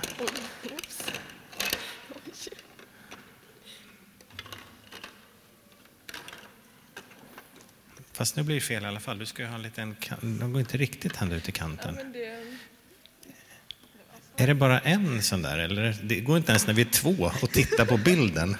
Fast 8.13 8.37
nu 8.37 8.43
blir 8.43 8.55
det 8.55 8.61
fel 8.61 8.83
i 8.83 8.87
alla 8.87 9.01
fall. 9.01 9.19
Du 9.19 9.27
ska 9.27 9.43
ju 9.43 9.49
ha 9.49 9.55
en 9.55 9.63
liten 9.63 9.97
De 10.21 10.53
går 10.53 10.61
inte 10.61 10.77
riktigt 10.77 11.23
ända 11.23 11.37
ut 11.37 11.49
i 11.49 11.53
kanten. 11.53 11.99
Är 14.37 14.47
det 14.47 14.55
bara 14.55 14.81
en 14.81 15.23
sån 15.23 15.43
där? 15.43 15.59
Eller 15.59 15.97
det 16.03 16.21
går 16.21 16.37
inte 16.37 16.53
ens 16.53 16.67
när 16.67 16.75
vi 16.75 16.83
är 16.83 16.87
två 16.87 17.31
och 17.43 17.51
tittar 17.51 17.85
på 17.85 17.97
bilden? 17.97 18.57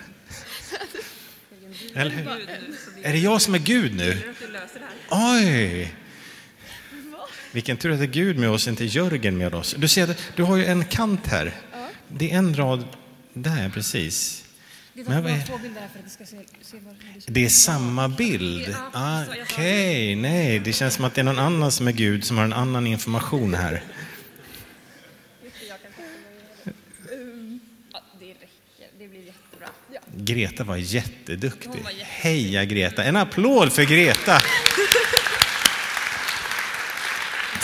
Eller 1.95 2.11
hur? 2.11 2.29
Är 3.03 3.13
det 3.13 3.19
jag 3.19 3.43
som 3.43 3.55
är 3.55 3.59
Gud 3.59 3.95
nu? 3.95 4.35
Oj! 5.11 5.95
Vilken 7.55 7.77
tur 7.77 7.93
att 7.93 7.99
det 7.99 8.05
är 8.05 8.07
Gud 8.07 8.39
med 8.39 8.51
oss, 8.51 8.69
inte 8.69 8.85
Jörgen 8.85 9.39
med 9.39 9.55
oss. 9.55 9.75
Du 9.79 9.89
ser, 9.89 10.17
du 10.37 10.43
har 10.43 10.57
ju 10.57 10.65
en 10.65 10.85
kant 10.85 11.27
här. 11.27 11.55
Det 12.09 12.33
är 12.33 12.39
en 12.39 12.57
rad 12.57 12.85
där, 13.33 13.71
precis. 13.71 14.45
Men 14.95 15.27
är... 15.27 15.43
Det 17.27 17.45
är 17.45 17.49
samma 17.49 18.09
bild? 18.09 18.77
Ah, 18.93 19.23
Okej, 19.23 19.43
okay. 19.43 20.17
nej, 20.17 20.59
det 20.59 20.73
känns 20.73 20.95
som 20.95 21.05
att 21.05 21.15
det 21.15 21.21
är 21.21 21.25
någon 21.25 21.39
annan 21.39 21.73
som 21.73 21.89
är 21.89 21.93
Gud 21.93 22.25
som 22.25 22.37
har 22.39 22.45
en 22.45 22.53
annan 22.53 22.87
information 22.87 23.55
här. 23.55 23.83
Greta 30.17 30.65
var 30.65 30.77
jätteduktig. 30.77 31.83
Heja 32.03 32.65
Greta! 32.65 33.05
En 33.05 33.17
applåd 33.17 33.73
för 33.73 33.83
Greta! 33.83 34.41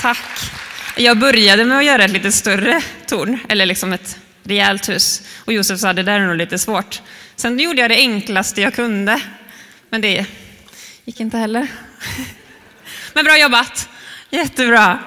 Tack. 0.00 0.50
Jag 0.96 1.18
började 1.18 1.64
med 1.64 1.78
att 1.78 1.84
göra 1.84 2.04
ett 2.04 2.10
lite 2.10 2.32
större 2.32 2.82
torn, 3.06 3.38
eller 3.48 3.66
liksom 3.66 3.92
ett 3.92 4.18
rejält 4.42 4.88
hus. 4.88 5.22
Och 5.44 5.52
Josef 5.52 5.80
sa, 5.80 5.92
det 5.92 6.02
där 6.02 6.20
är 6.20 6.26
nog 6.26 6.36
lite 6.36 6.58
svårt. 6.58 7.02
Sen 7.36 7.58
gjorde 7.58 7.80
jag 7.80 7.90
det 7.90 7.96
enklaste 7.96 8.60
jag 8.60 8.74
kunde. 8.74 9.20
Men 9.90 10.00
det 10.00 10.26
gick 11.04 11.20
inte 11.20 11.38
heller. 11.38 11.68
Men 13.12 13.24
bra 13.24 13.38
jobbat! 13.38 13.88
Jättebra. 14.30 14.98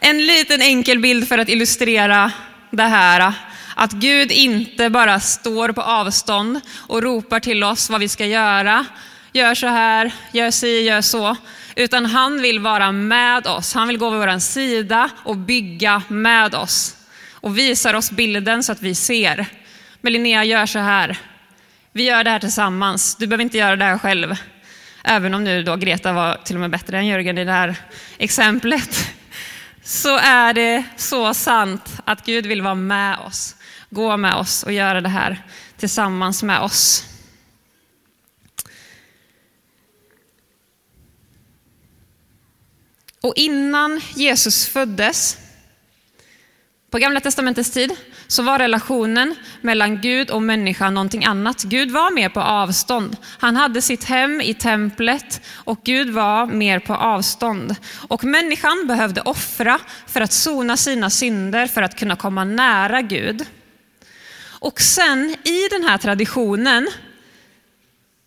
En 0.00 0.26
liten 0.26 0.62
enkel 0.62 0.98
bild 0.98 1.28
för 1.28 1.38
att 1.38 1.48
illustrera 1.48 2.32
det 2.70 2.82
här. 2.82 3.32
Att 3.74 3.92
Gud 3.92 4.32
inte 4.32 4.90
bara 4.90 5.20
står 5.20 5.72
på 5.72 5.82
avstånd 5.82 6.60
och 6.76 7.02
ropar 7.02 7.40
till 7.40 7.64
oss 7.64 7.90
vad 7.90 8.00
vi 8.00 8.08
ska 8.08 8.26
göra. 8.26 8.86
Gör 9.32 9.54
så 9.54 9.66
här, 9.66 10.10
gör 10.32 10.50
si, 10.50 10.80
gör 10.80 11.00
så 11.00 11.36
utan 11.76 12.06
han 12.06 12.42
vill 12.42 12.58
vara 12.58 12.92
med 12.92 13.46
oss. 13.46 13.74
Han 13.74 13.88
vill 13.88 13.98
gå 13.98 14.10
vid 14.10 14.20
vår 14.20 14.38
sida 14.38 15.10
och 15.24 15.36
bygga 15.36 16.02
med 16.08 16.54
oss 16.54 16.96
och 17.32 17.58
visar 17.58 17.94
oss 17.94 18.10
bilden 18.10 18.62
så 18.62 18.72
att 18.72 18.82
vi 18.82 18.94
ser. 18.94 19.46
Men 20.00 20.12
Linnea 20.12 20.44
gör 20.44 20.66
så 20.66 20.78
här. 20.78 21.18
Vi 21.92 22.02
gör 22.02 22.24
det 22.24 22.30
här 22.30 22.38
tillsammans. 22.38 23.16
Du 23.16 23.26
behöver 23.26 23.44
inte 23.44 23.58
göra 23.58 23.76
det 23.76 23.84
här 23.84 23.98
själv. 23.98 24.34
Även 25.04 25.34
om 25.34 25.44
nu 25.44 25.62
då 25.62 25.76
Greta 25.76 26.12
var 26.12 26.40
till 26.44 26.56
och 26.56 26.60
med 26.60 26.70
bättre 26.70 26.98
än 26.98 27.06
Jörgen 27.06 27.38
i 27.38 27.44
det 27.44 27.52
här 27.52 27.76
exemplet. 28.18 29.10
Så 29.82 30.18
är 30.18 30.52
det 30.52 30.84
så 30.96 31.34
sant 31.34 32.00
att 32.04 32.26
Gud 32.26 32.46
vill 32.46 32.62
vara 32.62 32.74
med 32.74 33.18
oss, 33.18 33.56
gå 33.90 34.16
med 34.16 34.34
oss 34.34 34.62
och 34.62 34.72
göra 34.72 35.00
det 35.00 35.08
här 35.08 35.42
tillsammans 35.76 36.42
med 36.42 36.60
oss. 36.60 37.09
Och 43.22 43.32
innan 43.36 44.00
Jesus 44.14 44.66
föddes, 44.66 45.38
på 46.90 46.98
Gamla 46.98 47.20
Testamentets 47.20 47.70
tid, 47.70 47.96
så 48.26 48.42
var 48.42 48.58
relationen 48.58 49.34
mellan 49.60 50.00
Gud 50.00 50.30
och 50.30 50.42
människa 50.42 50.90
någonting 50.90 51.24
annat. 51.24 51.62
Gud 51.62 51.90
var 51.90 52.10
mer 52.10 52.28
på 52.28 52.40
avstånd. 52.40 53.16
Han 53.38 53.56
hade 53.56 53.82
sitt 53.82 54.04
hem 54.04 54.40
i 54.40 54.54
templet 54.54 55.40
och 55.54 55.80
Gud 55.84 56.10
var 56.10 56.46
mer 56.46 56.78
på 56.78 56.94
avstånd. 56.94 57.76
Och 58.08 58.24
människan 58.24 58.86
behövde 58.86 59.20
offra 59.20 59.78
för 60.06 60.20
att 60.20 60.32
sona 60.32 60.76
sina 60.76 61.10
synder, 61.10 61.66
för 61.66 61.82
att 61.82 61.98
kunna 61.98 62.16
komma 62.16 62.44
nära 62.44 63.02
Gud. 63.02 63.46
Och 64.42 64.80
sen 64.80 65.36
i 65.44 65.68
den 65.70 65.84
här 65.84 65.98
traditionen, 65.98 66.88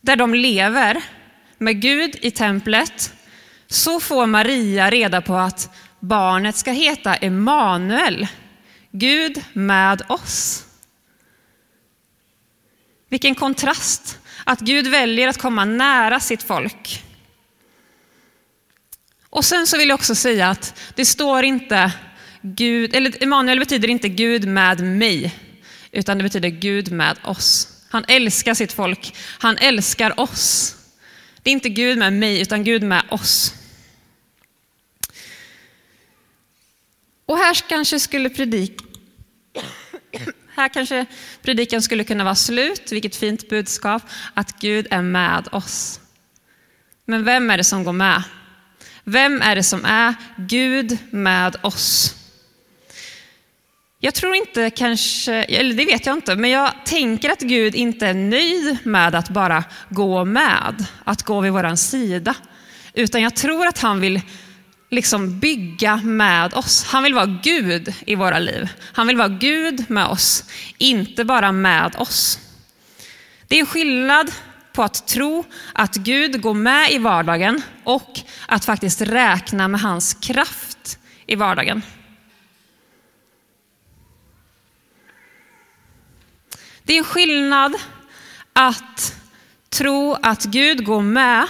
där 0.01 0.15
de 0.15 0.33
lever 0.33 1.03
med 1.57 1.81
Gud 1.81 2.15
i 2.21 2.31
templet, 2.31 3.13
så 3.73 3.99
får 3.99 4.25
Maria 4.25 4.89
reda 4.89 5.21
på 5.21 5.35
att 5.35 5.69
barnet 5.99 6.55
ska 6.55 6.71
heta 6.71 7.15
Emanuel, 7.15 8.27
Gud 8.91 9.43
med 9.53 10.01
oss. 10.09 10.65
Vilken 13.09 13.35
kontrast 13.35 14.19
att 14.43 14.59
Gud 14.59 14.87
väljer 14.87 15.27
att 15.27 15.37
komma 15.37 15.65
nära 15.65 16.19
sitt 16.19 16.43
folk. 16.43 17.03
Och 19.29 19.45
sen 19.45 19.67
så 19.67 19.77
vill 19.77 19.89
jag 19.89 19.95
också 19.95 20.15
säga 20.15 20.49
att 20.49 20.79
det 20.95 21.05
står 21.05 21.43
inte 21.43 21.91
Gud, 22.41 22.95
eller 22.95 23.23
Emanuel 23.23 23.59
betyder 23.59 23.87
inte 23.87 24.09
Gud 24.09 24.47
med 24.47 24.79
mig, 24.79 25.35
utan 25.91 26.17
det 26.17 26.23
betyder 26.23 26.49
Gud 26.49 26.91
med 26.91 27.17
oss. 27.23 27.67
Han 27.89 28.05
älskar 28.07 28.53
sitt 28.53 28.73
folk, 28.73 29.15
han 29.39 29.57
älskar 29.57 30.19
oss. 30.19 30.75
Det 31.41 31.49
är 31.49 31.53
inte 31.53 31.69
Gud 31.69 31.97
med 31.97 32.13
mig, 32.13 32.41
utan 32.41 32.63
Gud 32.63 32.83
med 32.83 33.03
oss. 33.09 33.53
Och 37.25 37.37
här 37.37 37.55
kanske 37.69 37.99
skulle 37.99 38.29
predik... 38.29 38.81
Här 40.55 40.69
kanske 40.69 41.05
predikan 41.41 41.81
skulle 41.81 42.03
kunna 42.03 42.23
vara 42.23 42.35
slut. 42.35 42.91
Vilket 42.91 43.15
fint 43.15 43.49
budskap 43.49 44.01
att 44.33 44.59
Gud 44.59 44.87
är 44.89 45.01
med 45.01 45.47
oss. 45.51 45.99
Men 47.05 47.23
vem 47.23 47.49
är 47.49 47.57
det 47.57 47.63
som 47.63 47.83
går 47.83 47.93
med? 47.93 48.23
Vem 49.03 49.41
är 49.41 49.55
det 49.55 49.63
som 49.63 49.85
är 49.85 50.15
Gud 50.37 50.97
med 51.11 51.55
oss? 51.61 52.15
Jag 53.99 54.13
tror 54.13 54.35
inte 54.35 54.69
kanske, 54.69 55.33
eller 55.33 55.75
det 55.75 55.85
vet 55.85 56.05
jag 56.05 56.15
inte, 56.15 56.35
men 56.35 56.49
jag 56.49 56.73
tänker 56.85 57.29
att 57.29 57.41
Gud 57.41 57.75
inte 57.75 58.07
är 58.07 58.13
nöjd 58.13 58.77
med 58.83 59.15
att 59.15 59.29
bara 59.29 59.63
gå 59.89 60.25
med, 60.25 60.85
att 61.03 61.23
gå 61.23 61.41
vid 61.41 61.51
våran 61.51 61.77
sida. 61.77 62.35
Utan 62.93 63.21
jag 63.21 63.35
tror 63.35 63.67
att 63.67 63.79
han 63.79 63.99
vill 63.99 64.21
liksom 64.93 65.39
bygga 65.39 65.95
med 65.95 66.53
oss. 66.53 66.83
Han 66.83 67.03
vill 67.03 67.13
vara 67.13 67.39
Gud 67.43 67.93
i 68.05 68.15
våra 68.15 68.39
liv. 68.39 68.69
Han 68.93 69.07
vill 69.07 69.17
vara 69.17 69.27
Gud 69.27 69.85
med 69.89 70.05
oss, 70.05 70.43
inte 70.77 71.25
bara 71.25 71.51
med 71.51 71.95
oss. 71.95 72.39
Det 73.47 73.55
är 73.55 73.59
en 73.59 73.65
skillnad 73.65 74.31
på 74.73 74.83
att 74.83 75.07
tro 75.07 75.45
att 75.73 75.95
Gud 75.95 76.41
går 76.41 76.53
med 76.53 76.91
i 76.91 76.97
vardagen 76.97 77.61
och 77.83 78.19
att 78.47 78.65
faktiskt 78.65 79.01
räkna 79.01 79.67
med 79.67 79.81
hans 79.81 80.13
kraft 80.13 80.99
i 81.25 81.35
vardagen. 81.35 81.81
Det 86.83 86.93
är 86.93 86.97
en 86.97 87.03
skillnad 87.03 87.73
att 88.53 89.15
tro 89.69 90.13
att 90.13 90.43
Gud 90.43 90.85
går 90.85 91.01
med 91.01 91.47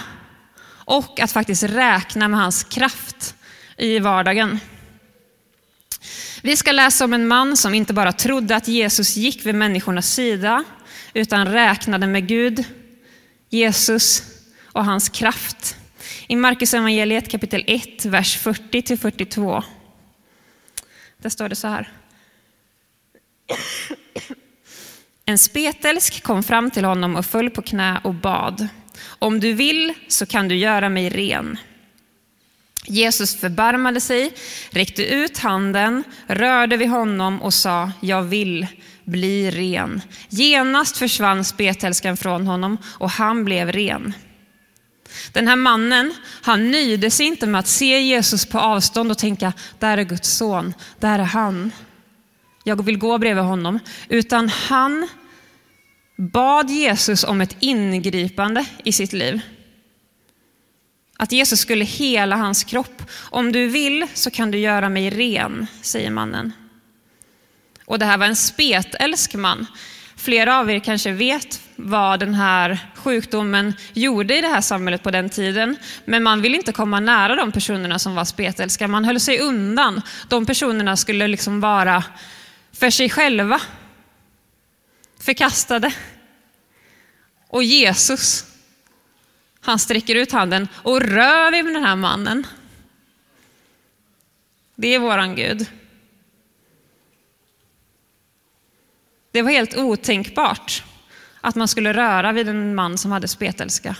och 0.84 1.20
att 1.20 1.32
faktiskt 1.32 1.62
räkna 1.62 2.28
med 2.28 2.40
hans 2.40 2.64
kraft 2.64 3.13
i 3.76 3.98
vardagen. 3.98 4.60
Vi 6.42 6.56
ska 6.56 6.72
läsa 6.72 7.04
om 7.04 7.12
en 7.12 7.26
man 7.26 7.56
som 7.56 7.74
inte 7.74 7.92
bara 7.92 8.12
trodde 8.12 8.56
att 8.56 8.68
Jesus 8.68 9.16
gick 9.16 9.46
vid 9.46 9.54
människornas 9.54 10.14
sida, 10.14 10.64
utan 11.14 11.52
räknade 11.52 12.06
med 12.06 12.28
Gud, 12.28 12.64
Jesus 13.48 14.22
och 14.62 14.84
hans 14.84 15.08
kraft. 15.08 15.76
I 16.28 16.36
Markus 16.36 16.74
evangeliet 16.74 17.30
kapitel 17.30 17.64
1, 17.66 18.04
vers 18.04 18.38
40-42. 18.38 19.62
Där 21.18 21.30
står 21.30 21.48
det 21.48 21.56
så 21.56 21.68
här. 21.68 21.92
En 25.24 25.38
spetälsk 25.38 26.22
kom 26.22 26.42
fram 26.42 26.70
till 26.70 26.84
honom 26.84 27.16
och 27.16 27.26
föll 27.26 27.50
på 27.50 27.62
knä 27.62 28.00
och 28.04 28.14
bad. 28.14 28.68
Om 29.04 29.40
du 29.40 29.52
vill 29.52 29.94
så 30.08 30.26
kan 30.26 30.48
du 30.48 30.56
göra 30.56 30.88
mig 30.88 31.08
ren. 31.08 31.58
Jesus 32.86 33.36
förbarmade 33.36 34.00
sig, 34.00 34.32
räckte 34.70 35.04
ut 35.04 35.38
handen, 35.38 36.04
rörde 36.26 36.76
vid 36.76 36.88
honom 36.88 37.42
och 37.42 37.54
sa, 37.54 37.90
jag 38.00 38.22
vill 38.22 38.66
bli 39.04 39.50
ren. 39.50 40.02
Genast 40.28 40.96
försvann 40.96 41.44
spetälskan 41.44 42.16
från 42.16 42.46
honom 42.46 42.78
och 42.84 43.10
han 43.10 43.44
blev 43.44 43.72
ren. 43.72 44.14
Den 45.32 45.48
här 45.48 45.56
mannen, 45.56 46.14
han 46.42 46.70
nöjde 46.70 47.10
sig 47.10 47.26
inte 47.26 47.46
med 47.46 47.58
att 47.58 47.66
se 47.66 48.00
Jesus 48.00 48.46
på 48.46 48.58
avstånd 48.58 49.10
och 49.10 49.18
tänka, 49.18 49.52
där 49.78 49.98
är 49.98 50.02
Guds 50.02 50.30
son, 50.36 50.74
där 51.00 51.18
är 51.18 51.24
han. 51.24 51.72
Jag 52.64 52.84
vill 52.84 52.98
gå 52.98 53.18
bredvid 53.18 53.44
honom. 53.44 53.78
Utan 54.08 54.48
han 54.48 55.08
bad 56.16 56.70
Jesus 56.70 57.24
om 57.24 57.40
ett 57.40 57.56
ingripande 57.60 58.64
i 58.84 58.92
sitt 58.92 59.12
liv. 59.12 59.40
Att 61.24 61.32
Jesus 61.32 61.60
skulle 61.60 61.84
hela 61.84 62.36
hans 62.36 62.64
kropp. 62.64 63.02
Om 63.30 63.52
du 63.52 63.66
vill 63.66 64.06
så 64.14 64.30
kan 64.30 64.50
du 64.50 64.58
göra 64.58 64.88
mig 64.88 65.10
ren, 65.10 65.66
säger 65.82 66.10
mannen. 66.10 66.52
Och 67.84 67.98
det 67.98 68.04
här 68.04 68.18
var 68.18 68.26
en 68.26 68.36
spetälsk 68.36 69.34
man. 69.34 69.66
Flera 70.16 70.58
av 70.58 70.70
er 70.70 70.78
kanske 70.78 71.12
vet 71.12 71.60
vad 71.76 72.20
den 72.20 72.34
här 72.34 72.78
sjukdomen 72.94 73.74
gjorde 73.92 74.38
i 74.38 74.40
det 74.40 74.48
här 74.48 74.60
samhället 74.60 75.02
på 75.02 75.10
den 75.10 75.30
tiden. 75.30 75.76
Men 76.04 76.22
man 76.22 76.42
ville 76.42 76.56
inte 76.56 76.72
komma 76.72 77.00
nära 77.00 77.36
de 77.36 77.52
personerna 77.52 77.98
som 77.98 78.14
var 78.14 78.24
spetälska. 78.24 78.88
Man 78.88 79.04
höll 79.04 79.20
sig 79.20 79.40
undan. 79.40 80.02
De 80.28 80.46
personerna 80.46 80.96
skulle 80.96 81.28
liksom 81.28 81.60
vara 81.60 82.04
för 82.72 82.90
sig 82.90 83.10
själva. 83.10 83.60
Förkastade. 85.20 85.92
Och 87.48 87.64
Jesus, 87.64 88.53
han 89.64 89.78
sträcker 89.78 90.14
ut 90.14 90.32
handen 90.32 90.68
och 90.74 91.00
rör 91.00 91.52
vid 91.62 91.74
den 91.74 91.84
här 91.84 91.96
mannen. 91.96 92.46
Det 94.74 94.94
är 94.94 94.98
våran 94.98 95.34
Gud. 95.34 95.66
Det 99.30 99.42
var 99.42 99.50
helt 99.50 99.76
otänkbart 99.76 100.82
att 101.40 101.54
man 101.54 101.68
skulle 101.68 101.92
röra 101.92 102.32
vid 102.32 102.48
en 102.48 102.74
man 102.74 102.98
som 102.98 103.12
hade 103.12 103.28
spetälska 103.28 103.96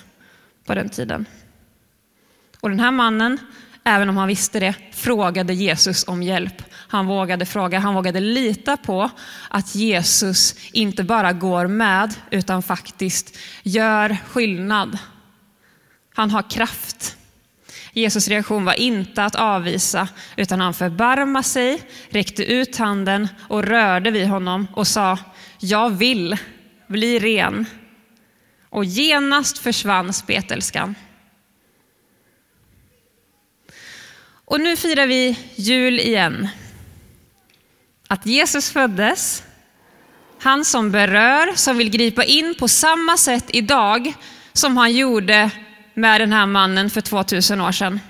på 0.64 0.74
den 0.74 0.88
tiden. 0.88 1.26
Och 2.60 2.70
den 2.70 2.80
här 2.80 2.90
mannen, 2.90 3.38
även 3.84 4.08
om 4.08 4.16
han 4.16 4.28
visste 4.28 4.60
det, 4.60 4.74
frågade 4.92 5.54
Jesus 5.54 6.08
om 6.08 6.22
hjälp. 6.22 6.62
Han 6.72 7.06
vågade 7.06 7.46
fråga, 7.46 7.78
han 7.78 7.94
vågade 7.94 8.20
lita 8.20 8.76
på 8.76 9.10
att 9.48 9.74
Jesus 9.74 10.54
inte 10.72 11.04
bara 11.04 11.32
går 11.32 11.66
med, 11.66 12.14
utan 12.30 12.62
faktiskt 12.62 13.38
gör 13.62 14.16
skillnad. 14.28 14.98
Han 16.14 16.30
har 16.30 16.50
kraft. 16.50 17.16
Jesus 17.92 18.28
reaktion 18.28 18.64
var 18.64 18.74
inte 18.74 19.24
att 19.24 19.34
avvisa, 19.34 20.08
utan 20.36 20.60
han 20.60 20.74
förbarmade 20.74 21.44
sig, 21.44 21.82
räckte 22.08 22.44
ut 22.44 22.76
handen 22.76 23.28
och 23.48 23.62
rörde 23.62 24.10
vid 24.10 24.28
honom 24.28 24.68
och 24.74 24.86
sa, 24.86 25.18
jag 25.58 25.90
vill 25.90 26.36
bli 26.86 27.18
ren. 27.18 27.66
Och 28.70 28.84
genast 28.84 29.58
försvann 29.58 30.12
spetälskan. 30.12 30.94
Och 34.44 34.60
nu 34.60 34.76
firar 34.76 35.06
vi 35.06 35.38
jul 35.54 36.00
igen. 36.00 36.48
Att 38.08 38.26
Jesus 38.26 38.70
föddes, 38.70 39.42
han 40.40 40.64
som 40.64 40.90
berör, 40.90 41.56
som 41.56 41.78
vill 41.78 41.90
gripa 41.90 42.24
in 42.24 42.54
på 42.58 42.68
samma 42.68 43.16
sätt 43.16 43.44
idag 43.48 44.12
som 44.52 44.76
han 44.76 44.92
gjorde 44.92 45.50
med 45.94 46.20
den 46.20 46.32
här 46.32 46.46
mannen 46.46 46.90
för 46.90 47.00
2000 47.00 47.60
år 47.60 47.72
sedan. 47.72 48.00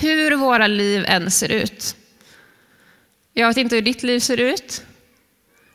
Hur 0.00 0.36
våra 0.36 0.66
liv 0.66 1.04
än 1.08 1.30
ser 1.30 1.52
ut. 1.52 1.96
Jag 3.32 3.48
vet 3.48 3.56
inte 3.56 3.74
hur 3.74 3.82
ditt 3.82 4.02
liv 4.02 4.20
ser 4.20 4.40
ut, 4.40 4.84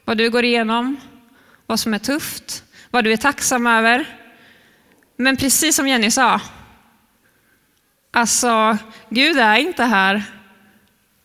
vad 0.06 0.18
du 0.18 0.30
går 0.30 0.44
igenom, 0.46 0.98
vad 1.66 1.80
som 1.80 1.94
är 1.94 2.00
tufft, 2.00 2.64
vad 2.90 3.04
du 3.04 3.14
är 3.14 3.18
tacksam 3.18 3.68
över. 3.68 4.06
Men 5.16 5.38
precis 5.38 5.76
som 5.76 5.88
Jenny 5.88 6.12
sa, 6.12 6.42
alltså 8.12 8.78
Gud 9.10 9.38
är 9.38 9.56
inte 9.56 9.84
här 9.84 10.24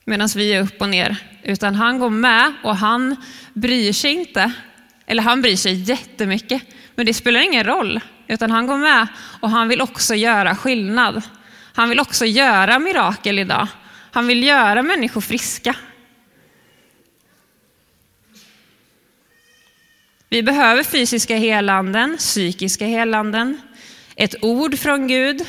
medan 0.05 0.29
vi 0.37 0.53
är 0.53 0.63
upp 0.63 0.81
och 0.81 0.89
ner, 0.89 1.17
utan 1.43 1.75
han 1.75 1.99
går 1.99 2.11
med 2.11 2.53
och 2.63 2.77
han 2.77 3.17
bryr 3.53 3.93
sig 3.93 4.13
inte. 4.13 4.53
Eller 5.07 5.23
han 5.23 5.43
bryr 5.43 5.57
sig 5.57 5.75
jättemycket, 5.75 6.63
men 6.95 7.07
det 7.07 7.15
spelar 7.15 7.41
ingen 7.41 7.65
roll, 7.65 8.01
utan 8.27 8.51
han 8.51 8.67
går 8.67 8.79
med 8.79 9.07
och 9.41 9.51
han 9.51 9.69
vill 9.69 9.81
också 9.81 10.15
göra 10.15 10.57
skillnad. 10.57 11.23
Han 11.75 11.89
vill 11.89 12.01
också 12.01 12.27
göra 12.27 12.79
mirakel 12.79 13.39
idag. 13.39 13.69
Han 14.11 14.27
vill 14.27 14.43
göra 14.43 14.83
människor 14.83 15.21
friska. 15.21 15.77
Vi 20.29 20.43
behöver 20.43 20.83
fysiska 20.83 21.37
helanden, 21.37 22.17
psykiska 22.17 22.87
helanden, 22.87 23.61
ett 24.17 24.35
ord 24.45 24.79
från 24.79 25.09
Gud, 25.09 25.47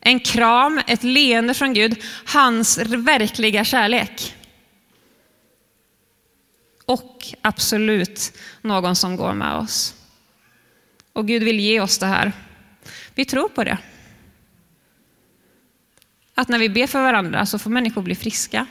en 0.00 0.20
kram, 0.20 0.80
ett 0.86 1.02
leende 1.02 1.54
från 1.54 1.74
Gud, 1.74 2.02
hans 2.24 2.78
verkliga 2.78 3.64
kärlek. 3.64 4.34
Och 6.84 7.26
absolut 7.42 8.38
någon 8.62 8.96
som 8.96 9.16
går 9.16 9.32
med 9.32 9.54
oss. 9.54 9.97
Och 11.18 11.26
Gud 11.26 11.42
vill 11.42 11.60
ge 11.60 11.80
oss 11.80 11.98
det 11.98 12.06
här. 12.06 12.32
Vi 13.14 13.24
tror 13.24 13.48
på 13.48 13.64
det. 13.64 13.78
Att 16.34 16.48
när 16.48 16.58
vi 16.58 16.68
ber 16.68 16.86
för 16.86 17.02
varandra 17.02 17.46
så 17.46 17.58
får 17.58 17.70
människor 17.70 18.02
bli 18.02 18.14
friska. 18.14 18.66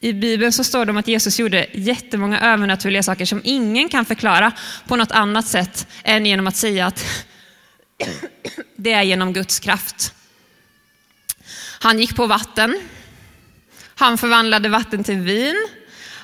I 0.00 0.12
Bibeln 0.12 0.52
så 0.52 0.64
står 0.64 0.84
det 0.84 0.90
om 0.90 0.96
att 0.96 1.08
Jesus 1.08 1.38
gjorde 1.38 1.66
jättemånga 1.72 2.40
övernaturliga 2.40 3.02
saker 3.02 3.24
som 3.24 3.40
ingen 3.44 3.88
kan 3.88 4.04
förklara 4.04 4.52
på 4.86 4.96
något 4.96 5.12
annat 5.12 5.46
sätt 5.46 5.86
än 6.04 6.26
genom 6.26 6.46
att 6.46 6.56
säga 6.56 6.86
att 6.86 7.04
det 8.76 8.92
är 8.92 9.02
genom 9.02 9.32
Guds 9.32 9.60
kraft. 9.60 10.14
Han 11.80 11.98
gick 11.98 12.16
på 12.16 12.26
vatten. 12.26 12.80
Han 13.94 14.18
förvandlade 14.18 14.68
vatten 14.68 15.04
till 15.04 15.18
vin. 15.18 15.68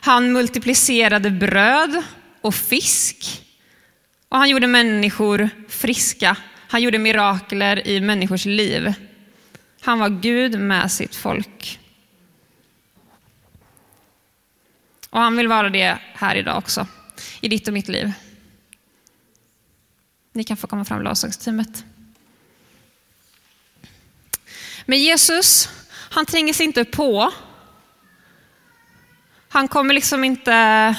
Han 0.00 0.32
multiplicerade 0.32 1.30
bröd 1.30 2.02
och 2.42 2.54
fisk. 2.54 3.42
Och 4.28 4.38
han 4.38 4.48
gjorde 4.48 4.66
människor 4.66 5.50
friska. 5.68 6.36
Han 6.68 6.82
gjorde 6.82 6.98
mirakler 6.98 7.88
i 7.88 8.00
människors 8.00 8.44
liv. 8.44 8.94
Han 9.80 9.98
var 9.98 10.08
Gud 10.08 10.60
med 10.60 10.92
sitt 10.92 11.14
folk. 11.14 11.80
Och 15.10 15.20
han 15.20 15.36
vill 15.36 15.48
vara 15.48 15.70
det 15.70 15.98
här 16.14 16.36
idag 16.36 16.58
också, 16.58 16.86
i 17.40 17.48
ditt 17.48 17.68
och 17.68 17.74
mitt 17.74 17.88
liv. 17.88 18.12
Ni 20.32 20.44
kan 20.44 20.56
få 20.56 20.66
komma 20.66 20.84
fram 20.84 21.02
lovsångsteamet. 21.02 21.84
Men 24.86 24.98
Jesus, 24.98 25.68
han 26.10 26.26
tränger 26.26 26.52
sig 26.52 26.66
inte 26.66 26.84
på. 26.84 27.32
Han 29.48 29.68
kommer 29.68 29.94
liksom 29.94 30.24
inte 30.24 30.96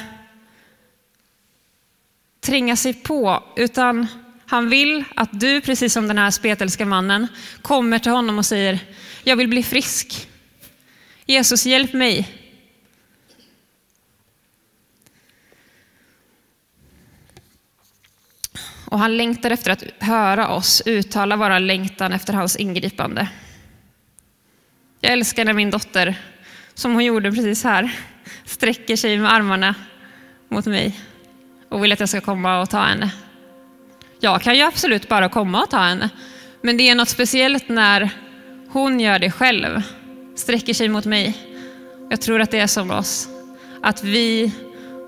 tränga 2.43 2.75
sig 2.75 2.93
på, 2.93 3.43
utan 3.55 4.07
han 4.45 4.69
vill 4.69 5.03
att 5.15 5.39
du, 5.39 5.61
precis 5.61 5.93
som 5.93 6.07
den 6.07 6.17
här 6.17 6.31
spetälska 6.31 6.85
mannen, 6.85 7.27
kommer 7.61 7.99
till 7.99 8.11
honom 8.11 8.37
och 8.37 8.45
säger, 8.45 8.79
jag 9.23 9.35
vill 9.35 9.47
bli 9.47 9.63
frisk. 9.63 10.29
Jesus, 11.25 11.65
hjälp 11.65 11.93
mig. 11.93 12.39
Och 18.85 18.99
han 18.99 19.17
längtar 19.17 19.51
efter 19.51 19.71
att 19.71 19.83
höra 19.99 20.49
oss 20.49 20.81
uttala 20.85 21.35
våra 21.35 21.59
längtan 21.59 22.13
efter 22.13 22.33
hans 22.33 22.55
ingripande. 22.55 23.27
Jag 25.01 25.13
älskar 25.13 25.45
när 25.45 25.53
min 25.53 25.71
dotter, 25.71 26.15
som 26.73 26.93
hon 26.93 27.05
gjorde 27.05 27.31
precis 27.31 27.63
här, 27.63 27.99
sträcker 28.45 28.95
sig 28.95 29.17
med 29.17 29.33
armarna 29.33 29.75
mot 30.49 30.65
mig 30.65 30.99
och 31.73 31.83
vill 31.83 31.91
att 31.91 31.99
jag 31.99 32.09
ska 32.09 32.21
komma 32.21 32.61
och 32.61 32.69
ta 32.69 32.81
henne. 32.81 33.11
Jag 34.19 34.41
kan 34.41 34.55
ju 34.55 34.61
absolut 34.61 35.09
bara 35.09 35.29
komma 35.29 35.63
och 35.63 35.69
ta 35.69 35.77
henne, 35.77 36.09
men 36.61 36.77
det 36.77 36.89
är 36.89 36.95
något 36.95 37.09
speciellt 37.09 37.69
när 37.69 38.09
hon 38.69 38.99
gör 38.99 39.19
det 39.19 39.31
själv, 39.31 39.81
sträcker 40.35 40.73
sig 40.73 40.89
mot 40.89 41.05
mig. 41.05 41.37
Jag 42.09 42.21
tror 42.21 42.41
att 42.41 42.51
det 42.51 42.59
är 42.59 42.67
som 42.67 42.91
oss, 42.91 43.29
att 43.81 44.03
vi 44.03 44.51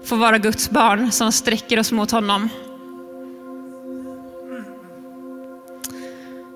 får 0.06 0.18
vara 0.18 0.38
Guds 0.38 0.70
barn 0.70 1.12
som 1.12 1.32
sträcker 1.32 1.80
oss 1.80 1.92
mot 1.92 2.12
honom 2.12 2.50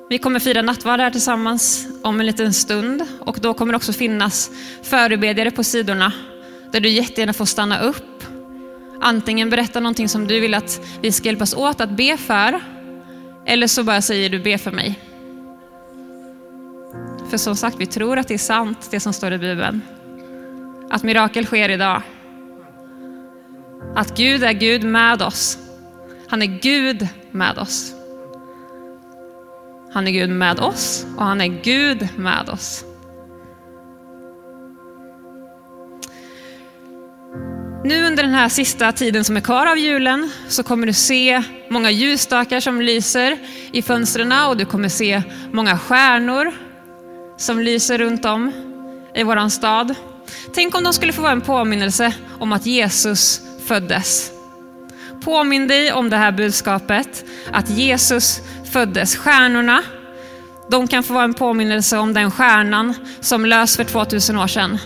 Vi 0.10 0.18
kommer 0.18 0.40
fira 0.40 0.62
nattvard 0.62 1.00
här 1.00 1.12
tillsammans 1.12 1.88
om 2.04 2.20
en 2.20 2.26
liten 2.26 2.54
stund 2.54 3.06
och 3.20 3.40
då 3.42 3.54
kommer 3.54 3.74
det 3.74 3.78
också 3.78 3.94
finnas 3.94 4.52
förebedjare 4.84 5.52
på 5.52 5.64
sidorna 5.64 6.12
där 6.72 6.80
du 6.80 6.90
jättegärna 6.90 7.34
får 7.34 7.46
stanna 7.46 7.80
upp. 7.82 8.09
Antingen 9.02 9.50
berätta 9.50 9.80
någonting 9.80 10.10
som 10.10 10.28
du 10.28 10.40
vill 10.40 10.54
att 10.54 10.82
vi 11.02 11.12
ska 11.12 11.26
hjälpas 11.26 11.54
åt 11.54 11.82
att 11.82 11.90
be 11.90 12.18
för 12.18 12.60
eller 13.46 13.68
så 13.68 13.84
bara 13.84 14.02
säger 14.02 14.30
du 14.30 14.40
be 14.40 14.58
för 14.58 14.72
mig. 14.72 15.00
För 17.30 17.38
som 17.38 17.56
sagt, 17.56 17.76
vi 17.80 17.86
tror 17.86 18.18
att 18.18 18.28
det 18.28 18.34
är 18.34 18.38
sant 18.38 18.88
det 18.92 19.00
som 19.00 19.14
står 19.14 19.34
i 19.34 19.38
Bibeln. 19.38 19.82
Att 20.90 21.04
mirakel 21.04 21.46
sker 21.46 21.70
idag. 21.70 22.02
Att 23.96 24.18
Gud 24.18 24.44
är 24.44 24.54
Gud 24.54 24.84
med 24.84 25.22
oss. 25.22 25.58
Han 26.28 26.42
är 26.42 26.60
Gud 26.62 27.08
med 27.32 27.58
oss. 27.58 27.94
Han 29.94 30.08
är 30.08 30.12
Gud 30.12 30.30
med 30.30 30.60
oss 30.60 31.06
och 31.18 31.26
han 31.26 31.42
är 31.42 31.62
Gud 31.64 32.08
med 32.18 32.50
oss. 32.50 32.86
Nu 37.84 38.08
under 38.08 38.24
den 38.24 38.34
här 38.34 38.50
sista 38.50 38.92
tiden 38.92 39.24
som 39.24 39.38
är 39.38 39.42
kvar 39.42 39.66
av 39.66 39.78
julen 39.78 40.32
så 40.48 40.64
kommer 40.64 40.88
du 40.88 40.94
se 40.94 41.44
många 41.70 41.92
ljusstakar 41.92 42.60
som 42.60 42.82
lyser 42.82 43.38
i 43.72 43.82
fönstren 43.82 44.34
och 44.48 44.58
du 44.58 44.66
kommer 44.66 44.90
se 44.90 45.24
många 45.52 45.78
stjärnor 45.78 46.54
som 47.38 47.60
lyser 47.60 47.98
runt 47.98 48.26
om 48.26 48.52
i 49.16 49.24
våran 49.24 49.52
stad. 49.52 49.96
Tänk 50.54 50.76
om 50.76 50.84
de 50.84 50.94
skulle 50.94 51.14
få 51.14 51.22
vara 51.22 51.32
en 51.32 51.42
påminnelse 51.42 52.14
om 52.40 52.54
att 52.54 52.66
Jesus 52.66 53.42
föddes. 53.66 54.32
Påminn 55.24 55.68
dig 55.68 55.94
om 55.94 56.10
det 56.10 56.18
här 56.18 56.32
budskapet, 56.32 57.26
att 57.52 57.70
Jesus 57.70 58.42
föddes. 58.72 59.16
Stjärnorna, 59.16 59.84
de 60.72 60.88
kan 60.88 61.04
få 61.04 61.14
vara 61.14 61.24
en 61.24 61.34
påminnelse 61.34 61.98
om 61.98 62.14
den 62.14 62.32
stjärnan 62.32 62.94
som 63.20 63.46
lös 63.46 63.78
för 63.78 63.84
2000 63.84 64.38
år 64.38 64.48
sedan. 64.48 64.80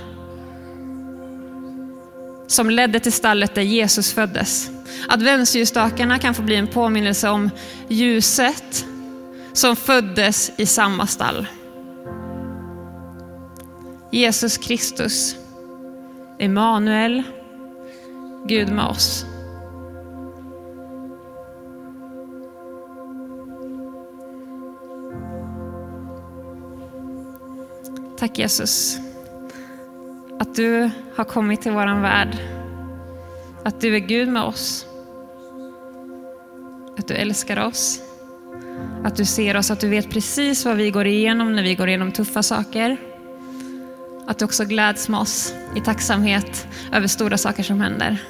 Som 2.53 2.69
ledde 2.69 2.99
till 2.99 3.13
stallet 3.13 3.55
där 3.55 3.61
Jesus 3.61 4.13
föddes. 4.13 4.71
Adventsljusstakarna 5.09 6.19
kan 6.19 6.33
få 6.33 6.41
bli 6.41 6.55
en 6.55 6.67
påminnelse 6.67 7.29
om 7.29 7.49
ljuset 7.87 8.85
som 9.53 9.75
föddes 9.75 10.51
i 10.57 10.65
samma 10.65 11.07
stall. 11.07 11.47
Jesus 14.11 14.57
Kristus, 14.57 15.35
Emanuel, 16.39 17.23
Gud 18.47 18.69
med 18.69 18.85
oss. 18.85 19.25
Tack 28.17 28.37
Jesus. 28.37 28.97
Att 30.43 30.55
du 30.55 30.89
har 31.15 31.23
kommit 31.23 31.61
till 31.61 31.71
våran 31.71 32.01
värld. 32.01 32.37
Att 33.63 33.81
du 33.81 33.95
är 33.95 33.99
Gud 33.99 34.27
med 34.27 34.43
oss. 34.43 34.85
Att 36.97 37.07
du 37.07 37.13
älskar 37.13 37.67
oss. 37.67 38.01
Att 39.03 39.15
du 39.15 39.25
ser 39.25 39.57
oss, 39.57 39.71
att 39.71 39.79
du 39.79 39.89
vet 39.89 40.09
precis 40.09 40.65
vad 40.65 40.77
vi 40.77 40.91
går 40.91 41.07
igenom 41.07 41.55
när 41.55 41.63
vi 41.63 41.75
går 41.75 41.87
igenom 41.87 42.11
tuffa 42.11 42.43
saker. 42.43 42.97
Att 44.27 44.39
du 44.39 44.45
också 44.45 44.65
gläds 44.65 45.09
med 45.09 45.19
oss 45.19 45.53
i 45.75 45.81
tacksamhet 45.81 46.67
över 46.93 47.07
stora 47.07 47.37
saker 47.37 47.63
som 47.63 47.81
händer. 47.81 48.23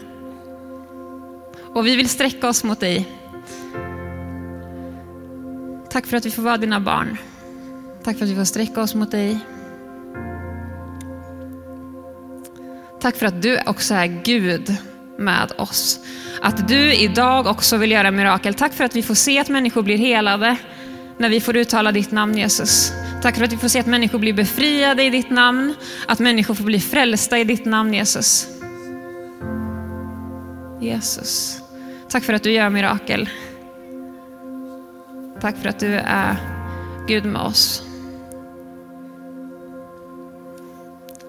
Och 1.76 1.88
vi 1.88 1.96
vill 1.96 2.10
sträcka 2.10 2.50
oss 2.50 2.64
mot 2.64 2.80
dig. 2.80 3.10
Tack 5.90 6.06
för 6.06 6.18
att 6.18 6.26
vi 6.26 6.32
får 6.32 6.44
vara 6.44 6.58
dina 6.58 6.80
barn. 6.80 7.18
Tack 8.04 8.18
för 8.18 8.26
att 8.26 8.32
vi 8.32 8.36
får 8.36 8.44
sträcka 8.44 8.82
oss 8.82 8.96
mot 8.96 9.12
dig. 9.12 9.40
Tack 13.04 13.18
för 13.18 13.26
att 13.26 13.42
du 13.42 13.60
också 13.66 13.94
är 13.94 14.24
Gud 14.24 14.76
med 15.18 15.52
oss. 15.58 16.00
Att 16.42 16.68
du 16.68 16.94
idag 16.94 17.48
också 17.48 17.78
vill 17.78 17.92
göra 17.92 18.12
mirakel. 18.12 18.54
Tack 18.54 18.74
för 18.74 18.84
att 18.84 18.96
vi 18.96 19.04
får 19.04 19.16
se 19.16 19.40
att 19.40 19.50
människor 19.50 19.82
blir 19.82 19.98
helade 19.98 20.58
när 21.18 21.30
vi 21.30 21.42
får 21.42 21.58
uttala 21.58 21.92
ditt 21.92 22.12
namn 22.12 22.38
Jesus. 22.38 22.94
Tack 23.22 23.36
för 23.36 23.44
att 23.44 23.54
vi 23.54 23.58
får 23.58 23.68
se 23.68 23.80
att 23.80 23.86
människor 23.86 24.20
blir 24.20 24.34
befriade 24.34 25.04
i 25.04 25.10
ditt 25.10 25.30
namn, 25.30 25.74
att 26.08 26.20
människor 26.20 26.56
får 26.56 26.64
bli 26.64 26.80
frälsta 26.80 27.40
i 27.40 27.44
ditt 27.44 27.66
namn 27.66 27.94
Jesus. 27.94 28.48
Jesus. 30.82 31.62
Tack 32.10 32.24
för 32.24 32.34
att 32.34 32.44
du 32.44 32.52
gör 32.52 32.70
mirakel. 32.70 33.30
Tack 35.42 35.58
för 35.58 35.70
att 35.70 35.80
du 35.80 35.94
är 35.96 36.36
Gud 37.08 37.26
med 37.26 37.42
oss. 37.42 37.84